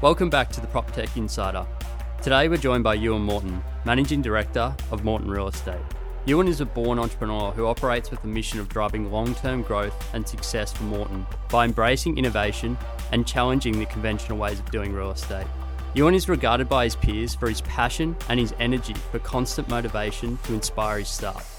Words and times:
Welcome 0.00 0.30
back 0.30 0.50
to 0.50 0.60
the 0.60 0.68
PropTech 0.68 1.16
Insider. 1.16 1.66
Today 2.22 2.46
we're 2.46 2.56
joined 2.56 2.84
by 2.84 2.94
Ewan 2.94 3.22
Morton, 3.22 3.60
Managing 3.84 4.22
Director 4.22 4.72
of 4.92 5.02
Morton 5.02 5.28
Real 5.28 5.48
Estate. 5.48 5.80
Ewan 6.24 6.46
is 6.46 6.60
a 6.60 6.64
born 6.64 7.00
entrepreneur 7.00 7.50
who 7.50 7.66
operates 7.66 8.12
with 8.12 8.22
the 8.22 8.28
mission 8.28 8.60
of 8.60 8.68
driving 8.68 9.10
long 9.10 9.34
term 9.34 9.60
growth 9.60 10.14
and 10.14 10.26
success 10.26 10.72
for 10.72 10.84
Morton 10.84 11.26
by 11.50 11.64
embracing 11.64 12.16
innovation 12.16 12.78
and 13.10 13.26
challenging 13.26 13.76
the 13.76 13.86
conventional 13.86 14.38
ways 14.38 14.60
of 14.60 14.70
doing 14.70 14.92
real 14.92 15.10
estate. 15.10 15.48
Ewan 15.94 16.14
is 16.14 16.28
regarded 16.28 16.68
by 16.68 16.84
his 16.84 16.94
peers 16.94 17.34
for 17.34 17.48
his 17.48 17.62
passion 17.62 18.16
and 18.28 18.38
his 18.38 18.54
energy 18.60 18.94
for 19.10 19.18
constant 19.18 19.68
motivation 19.68 20.38
to 20.44 20.54
inspire 20.54 21.00
his 21.00 21.08
staff. 21.08 21.56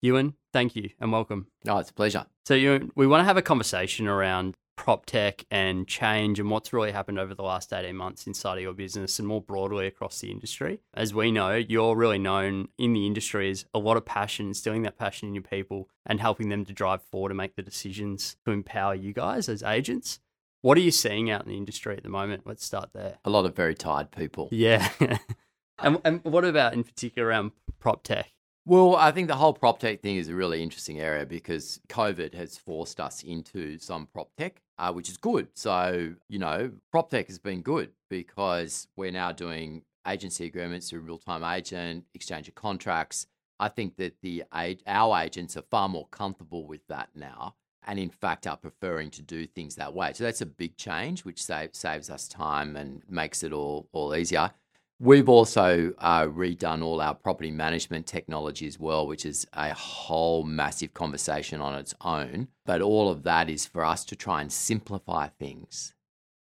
Ewan, 0.00 0.34
thank 0.54 0.76
you 0.76 0.88
and 1.00 1.12
welcome. 1.12 1.48
Oh, 1.68 1.78
it's 1.78 1.90
a 1.90 1.94
pleasure. 1.94 2.24
So, 2.46 2.54
Ewan, 2.54 2.92
we 2.94 3.08
want 3.08 3.20
to 3.20 3.24
have 3.24 3.36
a 3.36 3.42
conversation 3.42 4.06
around 4.06 4.54
prop 4.76 5.04
tech 5.04 5.44
and 5.50 5.86
change 5.86 6.38
and 6.38 6.48
what's 6.48 6.72
really 6.72 6.92
happened 6.92 7.18
over 7.18 7.34
the 7.34 7.42
last 7.42 7.72
18 7.72 7.94
months 7.96 8.26
inside 8.26 8.56
of 8.56 8.62
your 8.62 8.72
business 8.72 9.18
and 9.18 9.26
more 9.26 9.40
broadly 9.40 9.88
across 9.88 10.20
the 10.20 10.30
industry. 10.30 10.80
As 10.94 11.12
we 11.12 11.32
know, 11.32 11.54
you're 11.54 11.96
really 11.96 12.20
known 12.20 12.68
in 12.78 12.92
the 12.92 13.04
industry 13.04 13.50
as 13.50 13.66
a 13.74 13.80
lot 13.80 13.96
of 13.96 14.04
passion, 14.04 14.46
instilling 14.46 14.82
that 14.82 14.96
passion 14.96 15.28
in 15.28 15.34
your 15.34 15.42
people 15.42 15.88
and 16.06 16.20
helping 16.20 16.50
them 16.50 16.64
to 16.66 16.72
drive 16.72 17.02
forward 17.02 17.32
and 17.32 17.36
make 17.36 17.56
the 17.56 17.62
decisions 17.62 18.36
to 18.44 18.52
empower 18.52 18.94
you 18.94 19.12
guys 19.12 19.48
as 19.48 19.62
agents. 19.64 20.20
What 20.62 20.78
are 20.78 20.82
you 20.82 20.92
seeing 20.92 21.30
out 21.30 21.42
in 21.42 21.48
the 21.48 21.58
industry 21.58 21.96
at 21.96 22.04
the 22.04 22.08
moment? 22.08 22.44
Let's 22.46 22.64
start 22.64 22.90
there. 22.94 23.18
A 23.24 23.30
lot 23.30 23.44
of 23.44 23.56
very 23.56 23.74
tired 23.74 24.12
people. 24.12 24.48
Yeah. 24.52 24.88
and, 25.80 26.00
and 26.04 26.24
what 26.24 26.44
about 26.44 26.74
in 26.74 26.84
particular 26.84 27.28
around 27.28 27.50
prop 27.80 28.04
tech? 28.04 28.33
Well, 28.66 28.96
I 28.96 29.10
think 29.10 29.28
the 29.28 29.36
whole 29.36 29.52
prop 29.52 29.78
tech 29.78 30.00
thing 30.00 30.16
is 30.16 30.28
a 30.28 30.34
really 30.34 30.62
interesting 30.62 30.98
area 30.98 31.26
because 31.26 31.80
COVID 31.88 32.32
has 32.32 32.56
forced 32.56 32.98
us 32.98 33.22
into 33.22 33.78
some 33.78 34.06
prop 34.06 34.30
tech, 34.38 34.62
uh, 34.78 34.90
which 34.90 35.10
is 35.10 35.18
good. 35.18 35.48
So, 35.54 36.14
you 36.30 36.38
know, 36.38 36.72
prop 36.90 37.10
tech 37.10 37.26
has 37.26 37.38
been 37.38 37.60
good 37.60 37.90
because 38.08 38.88
we're 38.96 39.10
now 39.10 39.32
doing 39.32 39.82
agency 40.08 40.46
agreements 40.46 40.88
through 40.88 41.00
real 41.00 41.18
time 41.18 41.44
agent, 41.44 42.04
exchange 42.14 42.48
of 42.48 42.54
contracts. 42.54 43.26
I 43.60 43.68
think 43.68 43.96
that 43.96 44.14
the 44.22 44.44
our 44.52 45.20
agents 45.20 45.58
are 45.58 45.64
far 45.70 45.90
more 45.90 46.08
comfortable 46.08 46.66
with 46.66 46.86
that 46.88 47.10
now, 47.14 47.56
and 47.86 47.98
in 47.98 48.08
fact 48.08 48.46
are 48.46 48.56
preferring 48.56 49.10
to 49.10 49.22
do 49.22 49.46
things 49.46 49.74
that 49.76 49.92
way. 49.92 50.14
So 50.14 50.24
that's 50.24 50.40
a 50.40 50.46
big 50.46 50.78
change, 50.78 51.22
which 51.26 51.42
save, 51.42 51.74
saves 51.74 52.08
us 52.08 52.28
time 52.28 52.76
and 52.76 53.02
makes 53.10 53.42
it 53.42 53.52
all 53.52 53.88
all 53.92 54.16
easier. 54.16 54.52
We've 55.04 55.28
also 55.28 55.92
uh, 55.98 56.22
redone 56.22 56.82
all 56.82 56.98
our 57.02 57.14
property 57.14 57.50
management 57.50 58.06
technology 58.06 58.66
as 58.66 58.80
well, 58.80 59.06
which 59.06 59.26
is 59.26 59.46
a 59.52 59.74
whole 59.74 60.44
massive 60.44 60.94
conversation 60.94 61.60
on 61.60 61.74
its 61.74 61.94
own. 62.00 62.48
But 62.64 62.80
all 62.80 63.10
of 63.10 63.22
that 63.24 63.50
is 63.50 63.66
for 63.66 63.84
us 63.84 64.06
to 64.06 64.16
try 64.16 64.40
and 64.40 64.50
simplify 64.50 65.28
things. 65.28 65.92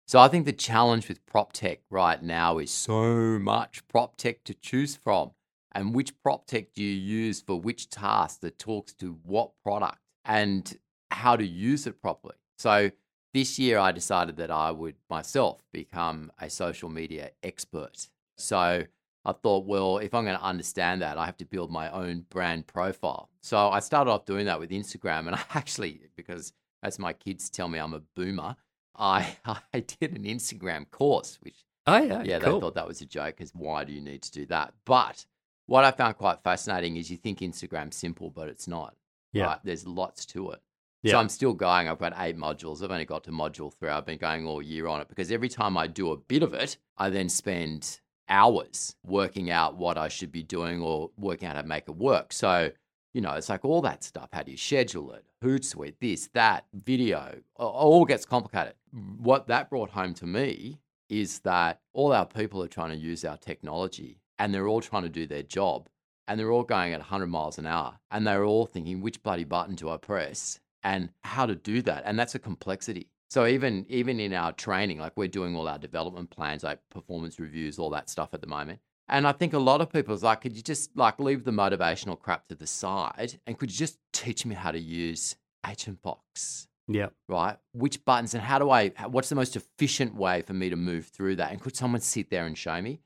So 0.06 0.18
I 0.18 0.28
think 0.28 0.44
the 0.44 0.52
challenge 0.52 1.08
with 1.08 1.24
prop 1.24 1.54
tech 1.54 1.78
right 1.88 2.22
now 2.22 2.58
is 2.58 2.70
so 2.70 3.38
much 3.38 3.88
prop 3.88 4.18
tech 4.18 4.44
to 4.44 4.52
choose 4.52 4.94
from. 4.94 5.30
And 5.72 5.94
which 5.94 6.12
prop 6.22 6.46
tech 6.46 6.74
do 6.74 6.84
you 6.84 6.92
use 6.94 7.40
for 7.40 7.58
which 7.58 7.88
task 7.88 8.42
that 8.42 8.58
talks 8.58 8.92
to 8.96 9.16
what 9.24 9.52
product 9.62 10.00
and 10.26 10.76
how 11.10 11.34
to 11.34 11.46
use 11.46 11.86
it 11.86 12.02
properly? 12.02 12.36
So 12.58 12.90
this 13.32 13.58
year 13.58 13.78
I 13.78 13.92
decided 13.92 14.36
that 14.36 14.50
I 14.50 14.70
would 14.70 14.96
myself 15.08 15.62
become 15.72 16.30
a 16.38 16.50
social 16.50 16.90
media 16.90 17.30
expert. 17.42 18.08
So 18.40 18.84
I 19.24 19.32
thought, 19.32 19.66
well, 19.66 19.98
if 19.98 20.14
I'm 20.14 20.24
going 20.24 20.36
to 20.36 20.42
understand 20.42 21.02
that, 21.02 21.18
I 21.18 21.26
have 21.26 21.36
to 21.38 21.44
build 21.44 21.70
my 21.70 21.90
own 21.90 22.24
brand 22.30 22.66
profile. 22.66 23.28
So 23.42 23.68
I 23.70 23.80
started 23.80 24.10
off 24.10 24.24
doing 24.24 24.46
that 24.46 24.58
with 24.58 24.70
Instagram. 24.70 25.26
And 25.26 25.34
I 25.36 25.42
actually, 25.54 26.00
because 26.16 26.52
as 26.82 26.98
my 26.98 27.12
kids 27.12 27.50
tell 27.50 27.68
me 27.68 27.78
I'm 27.78 27.94
a 27.94 28.00
boomer, 28.16 28.56
I, 28.96 29.36
I 29.74 29.80
did 29.80 30.16
an 30.16 30.24
Instagram 30.24 30.90
course, 30.90 31.38
which, 31.42 31.64
oh, 31.86 31.98
yeah, 31.98 32.22
yeah, 32.22 32.38
cool. 32.38 32.54
they 32.54 32.60
thought 32.60 32.74
that 32.74 32.88
was 32.88 33.00
a 33.00 33.06
joke 33.06 33.36
because 33.36 33.52
why 33.54 33.84
do 33.84 33.92
you 33.92 34.00
need 34.00 34.22
to 34.22 34.32
do 34.32 34.46
that? 34.46 34.72
But 34.84 35.26
what 35.66 35.84
I 35.84 35.90
found 35.90 36.16
quite 36.16 36.42
fascinating 36.42 36.96
is 36.96 37.10
you 37.10 37.16
think 37.16 37.40
Instagram's 37.40 37.96
simple, 37.96 38.30
but 38.30 38.48
it's 38.48 38.66
not. 38.66 38.96
Yeah. 39.32 39.44
Right? 39.44 39.58
There's 39.62 39.86
lots 39.86 40.26
to 40.26 40.50
it. 40.50 40.60
Yeah. 41.02 41.12
So 41.12 41.18
I'm 41.18 41.28
still 41.28 41.54
going. 41.54 41.88
I've 41.88 41.98
got 41.98 42.14
eight 42.18 42.36
modules. 42.36 42.82
I've 42.82 42.90
only 42.90 43.04
got 43.04 43.24
to 43.24 43.30
module 43.30 43.72
three. 43.72 43.88
I've 43.88 44.04
been 44.04 44.18
going 44.18 44.46
all 44.46 44.60
year 44.60 44.86
on 44.86 45.00
it 45.00 45.08
because 45.08 45.30
every 45.30 45.48
time 45.48 45.76
I 45.76 45.86
do 45.86 46.10
a 46.10 46.16
bit 46.16 46.42
of 46.42 46.52
it, 46.52 46.76
I 46.98 47.08
then 47.08 47.28
spend 47.28 48.00
hours 48.30 48.94
working 49.04 49.50
out 49.50 49.76
what 49.76 49.98
I 49.98 50.08
should 50.08 50.32
be 50.32 50.42
doing 50.42 50.80
or 50.80 51.10
working 51.16 51.48
out 51.48 51.56
how 51.56 51.62
to 51.62 51.68
make 51.68 51.88
it 51.88 51.96
work. 51.96 52.32
So, 52.32 52.70
you 53.12 53.20
know, 53.20 53.32
it's 53.32 53.48
like 53.48 53.64
all 53.64 53.82
that 53.82 54.04
stuff. 54.04 54.28
How 54.32 54.42
do 54.42 54.52
you 54.52 54.56
schedule 54.56 55.12
it? 55.12 55.24
Hootsuite, 55.44 55.96
this, 56.00 56.28
that, 56.34 56.64
video, 56.72 57.38
all 57.56 58.04
gets 58.04 58.24
complicated. 58.24 58.74
What 59.18 59.48
that 59.48 59.68
brought 59.68 59.90
home 59.90 60.14
to 60.14 60.26
me 60.26 60.80
is 61.08 61.40
that 61.40 61.80
all 61.92 62.12
our 62.12 62.26
people 62.26 62.62
are 62.62 62.68
trying 62.68 62.90
to 62.90 62.96
use 62.96 63.24
our 63.24 63.36
technology 63.36 64.20
and 64.38 64.54
they're 64.54 64.68
all 64.68 64.80
trying 64.80 65.02
to 65.02 65.08
do 65.08 65.26
their 65.26 65.42
job 65.42 65.88
and 66.28 66.38
they're 66.38 66.52
all 66.52 66.62
going 66.62 66.92
at 66.92 67.00
100 67.00 67.26
miles 67.26 67.58
an 67.58 67.66
hour 67.66 67.98
and 68.10 68.26
they're 68.26 68.44
all 68.44 68.64
thinking, 68.66 69.00
which 69.00 69.22
bloody 69.22 69.44
button 69.44 69.74
do 69.74 69.90
I 69.90 69.96
press 69.96 70.60
and 70.84 71.10
how 71.24 71.46
to 71.46 71.56
do 71.56 71.82
that? 71.82 72.04
And 72.06 72.18
that's 72.18 72.36
a 72.36 72.38
complexity. 72.38 73.08
So 73.30 73.46
even 73.46 73.86
even 73.88 74.18
in 74.18 74.32
our 74.32 74.52
training, 74.52 74.98
like 74.98 75.16
we're 75.16 75.28
doing 75.28 75.54
all 75.54 75.68
our 75.68 75.78
development 75.78 76.30
plans, 76.30 76.64
like 76.64 76.80
performance 76.90 77.38
reviews, 77.38 77.78
all 77.78 77.90
that 77.90 78.10
stuff 78.10 78.34
at 78.34 78.40
the 78.40 78.48
moment. 78.48 78.80
And 79.08 79.26
I 79.26 79.32
think 79.32 79.52
a 79.52 79.58
lot 79.58 79.80
of 79.80 79.92
people 79.92 80.14
is 80.14 80.22
like, 80.22 80.40
could 80.40 80.56
you 80.56 80.62
just 80.62 80.96
like 80.96 81.18
leave 81.18 81.44
the 81.44 81.50
motivational 81.50 82.18
crap 82.18 82.48
to 82.48 82.54
the 82.54 82.66
side 82.66 83.40
and 83.46 83.56
could 83.56 83.70
you 83.70 83.76
just 83.76 83.98
teach 84.12 84.44
me 84.44 84.54
how 84.54 84.72
to 84.72 84.78
use 84.78 85.36
Agentbox? 85.64 86.66
Yeah. 86.88 87.08
Right. 87.28 87.56
Which 87.72 88.04
buttons 88.04 88.34
and 88.34 88.42
how 88.42 88.58
do 88.58 88.70
I? 88.70 88.88
What's 89.08 89.28
the 89.28 89.36
most 89.36 89.54
efficient 89.54 90.16
way 90.16 90.42
for 90.42 90.52
me 90.52 90.68
to 90.68 90.76
move 90.76 91.06
through 91.06 91.36
that? 91.36 91.52
And 91.52 91.60
could 91.60 91.76
someone 91.76 92.00
sit 92.00 92.30
there 92.30 92.46
and 92.46 92.58
show 92.58 92.82
me? 92.82 93.00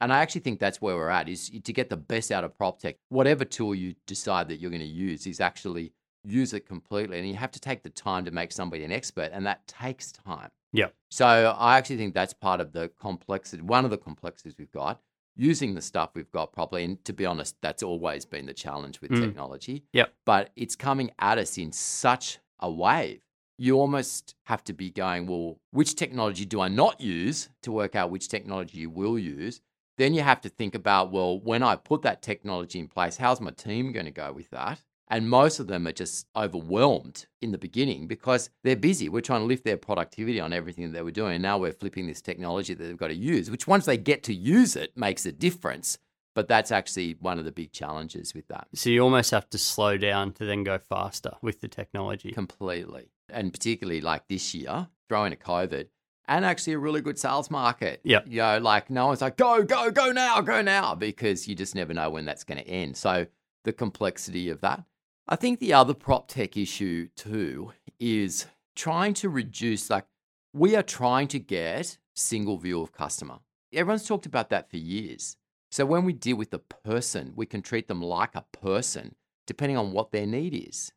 And 0.00 0.12
I 0.12 0.18
actually 0.18 0.40
think 0.42 0.58
that's 0.58 0.80
where 0.80 0.96
we're 0.96 1.08
at 1.08 1.28
is 1.28 1.50
to 1.50 1.72
get 1.72 1.90
the 1.90 1.96
best 1.96 2.32
out 2.32 2.44
of 2.44 2.56
prop 2.56 2.80
tech. 2.80 2.96
Whatever 3.08 3.44
tool 3.44 3.74
you 3.74 3.94
decide 4.06 4.48
that 4.48 4.56
you're 4.56 4.70
going 4.70 4.80
to 4.80 4.86
use 4.86 5.26
is 5.26 5.40
actually 5.40 5.92
use 6.28 6.52
it 6.52 6.66
completely. 6.66 7.18
And 7.18 7.28
you 7.28 7.34
have 7.34 7.50
to 7.52 7.60
take 7.60 7.82
the 7.82 7.90
time 7.90 8.24
to 8.24 8.30
make 8.30 8.52
somebody 8.52 8.84
an 8.84 8.92
expert, 8.92 9.30
and 9.32 9.46
that 9.46 9.66
takes 9.66 10.12
time. 10.12 10.50
Yeah. 10.72 10.88
So 11.10 11.26
I 11.26 11.78
actually 11.78 11.96
think 11.96 12.14
that's 12.14 12.34
part 12.34 12.60
of 12.60 12.72
the 12.72 12.90
complexity, 13.00 13.62
one 13.62 13.84
of 13.84 13.90
the 13.90 13.98
complexities 13.98 14.56
we've 14.58 14.70
got, 14.70 15.00
using 15.34 15.74
the 15.74 15.80
stuff 15.80 16.10
we've 16.14 16.30
got 16.30 16.52
properly. 16.52 16.84
And 16.84 17.02
to 17.04 17.12
be 17.12 17.24
honest, 17.24 17.56
that's 17.62 17.82
always 17.82 18.26
been 18.26 18.46
the 18.46 18.52
challenge 18.52 19.00
with 19.00 19.10
Mm. 19.12 19.20
technology. 19.20 19.84
Yep. 19.92 20.12
But 20.26 20.50
it's 20.56 20.76
coming 20.76 21.10
at 21.18 21.38
us 21.38 21.56
in 21.56 21.72
such 21.72 22.38
a 22.60 22.70
wave. 22.70 23.22
You 23.56 23.80
almost 23.80 24.34
have 24.44 24.62
to 24.64 24.72
be 24.72 24.90
going, 24.90 25.26
well, 25.26 25.58
which 25.70 25.94
technology 25.94 26.44
do 26.44 26.60
I 26.60 26.68
not 26.68 27.00
use 27.00 27.48
to 27.62 27.72
work 27.72 27.96
out 27.96 28.10
which 28.10 28.28
technology 28.28 28.78
you 28.78 28.90
will 28.90 29.18
use? 29.18 29.60
Then 29.96 30.14
you 30.14 30.22
have 30.22 30.40
to 30.42 30.48
think 30.48 30.74
about, 30.76 31.10
well, 31.10 31.40
when 31.40 31.62
I 31.62 31.74
put 31.74 32.02
that 32.02 32.22
technology 32.22 32.78
in 32.78 32.86
place, 32.86 33.16
how's 33.16 33.40
my 33.40 33.50
team 33.50 33.90
going 33.90 34.06
to 34.06 34.12
go 34.12 34.32
with 34.32 34.50
that? 34.50 34.82
And 35.10 35.28
most 35.28 35.58
of 35.58 35.68
them 35.68 35.86
are 35.86 35.92
just 35.92 36.26
overwhelmed 36.36 37.26
in 37.40 37.50
the 37.50 37.58
beginning 37.58 38.06
because 38.06 38.50
they're 38.62 38.76
busy. 38.76 39.08
We're 39.08 39.22
trying 39.22 39.40
to 39.40 39.46
lift 39.46 39.64
their 39.64 39.78
productivity 39.78 40.38
on 40.38 40.52
everything 40.52 40.84
that 40.84 40.92
they 40.92 41.02
were 41.02 41.10
doing. 41.10 41.34
And 41.34 41.42
now 41.42 41.58
we're 41.58 41.72
flipping 41.72 42.06
this 42.06 42.20
technology 42.20 42.74
that 42.74 42.84
they've 42.84 42.96
got 42.96 43.08
to 43.08 43.14
use, 43.14 43.50
which 43.50 43.66
once 43.66 43.86
they 43.86 43.96
get 43.96 44.22
to 44.24 44.34
use 44.34 44.76
it 44.76 44.96
makes 44.96 45.24
a 45.24 45.32
difference. 45.32 45.98
But 46.34 46.46
that's 46.46 46.70
actually 46.70 47.16
one 47.20 47.38
of 47.38 47.46
the 47.46 47.52
big 47.52 47.72
challenges 47.72 48.34
with 48.34 48.46
that. 48.48 48.68
So 48.74 48.90
you 48.90 49.00
almost 49.00 49.30
have 49.30 49.48
to 49.50 49.58
slow 49.58 49.96
down 49.96 50.32
to 50.34 50.44
then 50.44 50.62
go 50.62 50.78
faster 50.78 51.32
with 51.42 51.60
the 51.60 51.68
technology. 51.68 52.30
Completely. 52.30 53.10
And 53.30 53.52
particularly 53.52 54.00
like 54.00 54.28
this 54.28 54.54
year, 54.54 54.88
throwing 55.08 55.32
a 55.32 55.36
COVID 55.36 55.88
and 56.28 56.44
actually 56.44 56.74
a 56.74 56.78
really 56.78 57.00
good 57.00 57.18
sales 57.18 57.50
market. 57.50 58.02
Yep. 58.04 58.26
You 58.28 58.38
know, 58.42 58.58
like 58.58 58.90
no 58.90 59.06
one's 59.06 59.22
like, 59.22 59.38
go, 59.38 59.64
go, 59.64 59.90
go 59.90 60.12
now, 60.12 60.42
go 60.42 60.60
now, 60.60 60.94
because 60.94 61.48
you 61.48 61.54
just 61.54 61.74
never 61.74 61.94
know 61.94 62.10
when 62.10 62.26
that's 62.26 62.44
going 62.44 62.58
to 62.58 62.68
end. 62.68 62.96
So 62.96 63.26
the 63.64 63.72
complexity 63.72 64.50
of 64.50 64.60
that. 64.60 64.84
I 65.30 65.36
think 65.36 65.60
the 65.60 65.74
other 65.74 65.92
prop 65.92 66.28
tech 66.28 66.56
issue 66.56 67.08
too 67.14 67.72
is 68.00 68.46
trying 68.74 69.12
to 69.14 69.28
reduce, 69.28 69.90
like, 69.90 70.06
we 70.54 70.74
are 70.74 70.82
trying 70.82 71.28
to 71.28 71.38
get 71.38 71.98
single 72.14 72.56
view 72.56 72.80
of 72.80 72.92
customer. 72.92 73.40
Everyone's 73.74 74.06
talked 74.06 74.24
about 74.24 74.48
that 74.48 74.70
for 74.70 74.78
years. 74.78 75.36
So 75.70 75.84
when 75.84 76.06
we 76.06 76.14
deal 76.14 76.36
with 76.36 76.50
the 76.50 76.60
person, 76.60 77.34
we 77.36 77.44
can 77.44 77.60
treat 77.60 77.88
them 77.88 78.00
like 78.00 78.34
a 78.34 78.46
person 78.52 79.14
depending 79.46 79.76
on 79.76 79.92
what 79.92 80.12
their 80.12 80.26
need 80.26 80.54
is. 80.54 80.92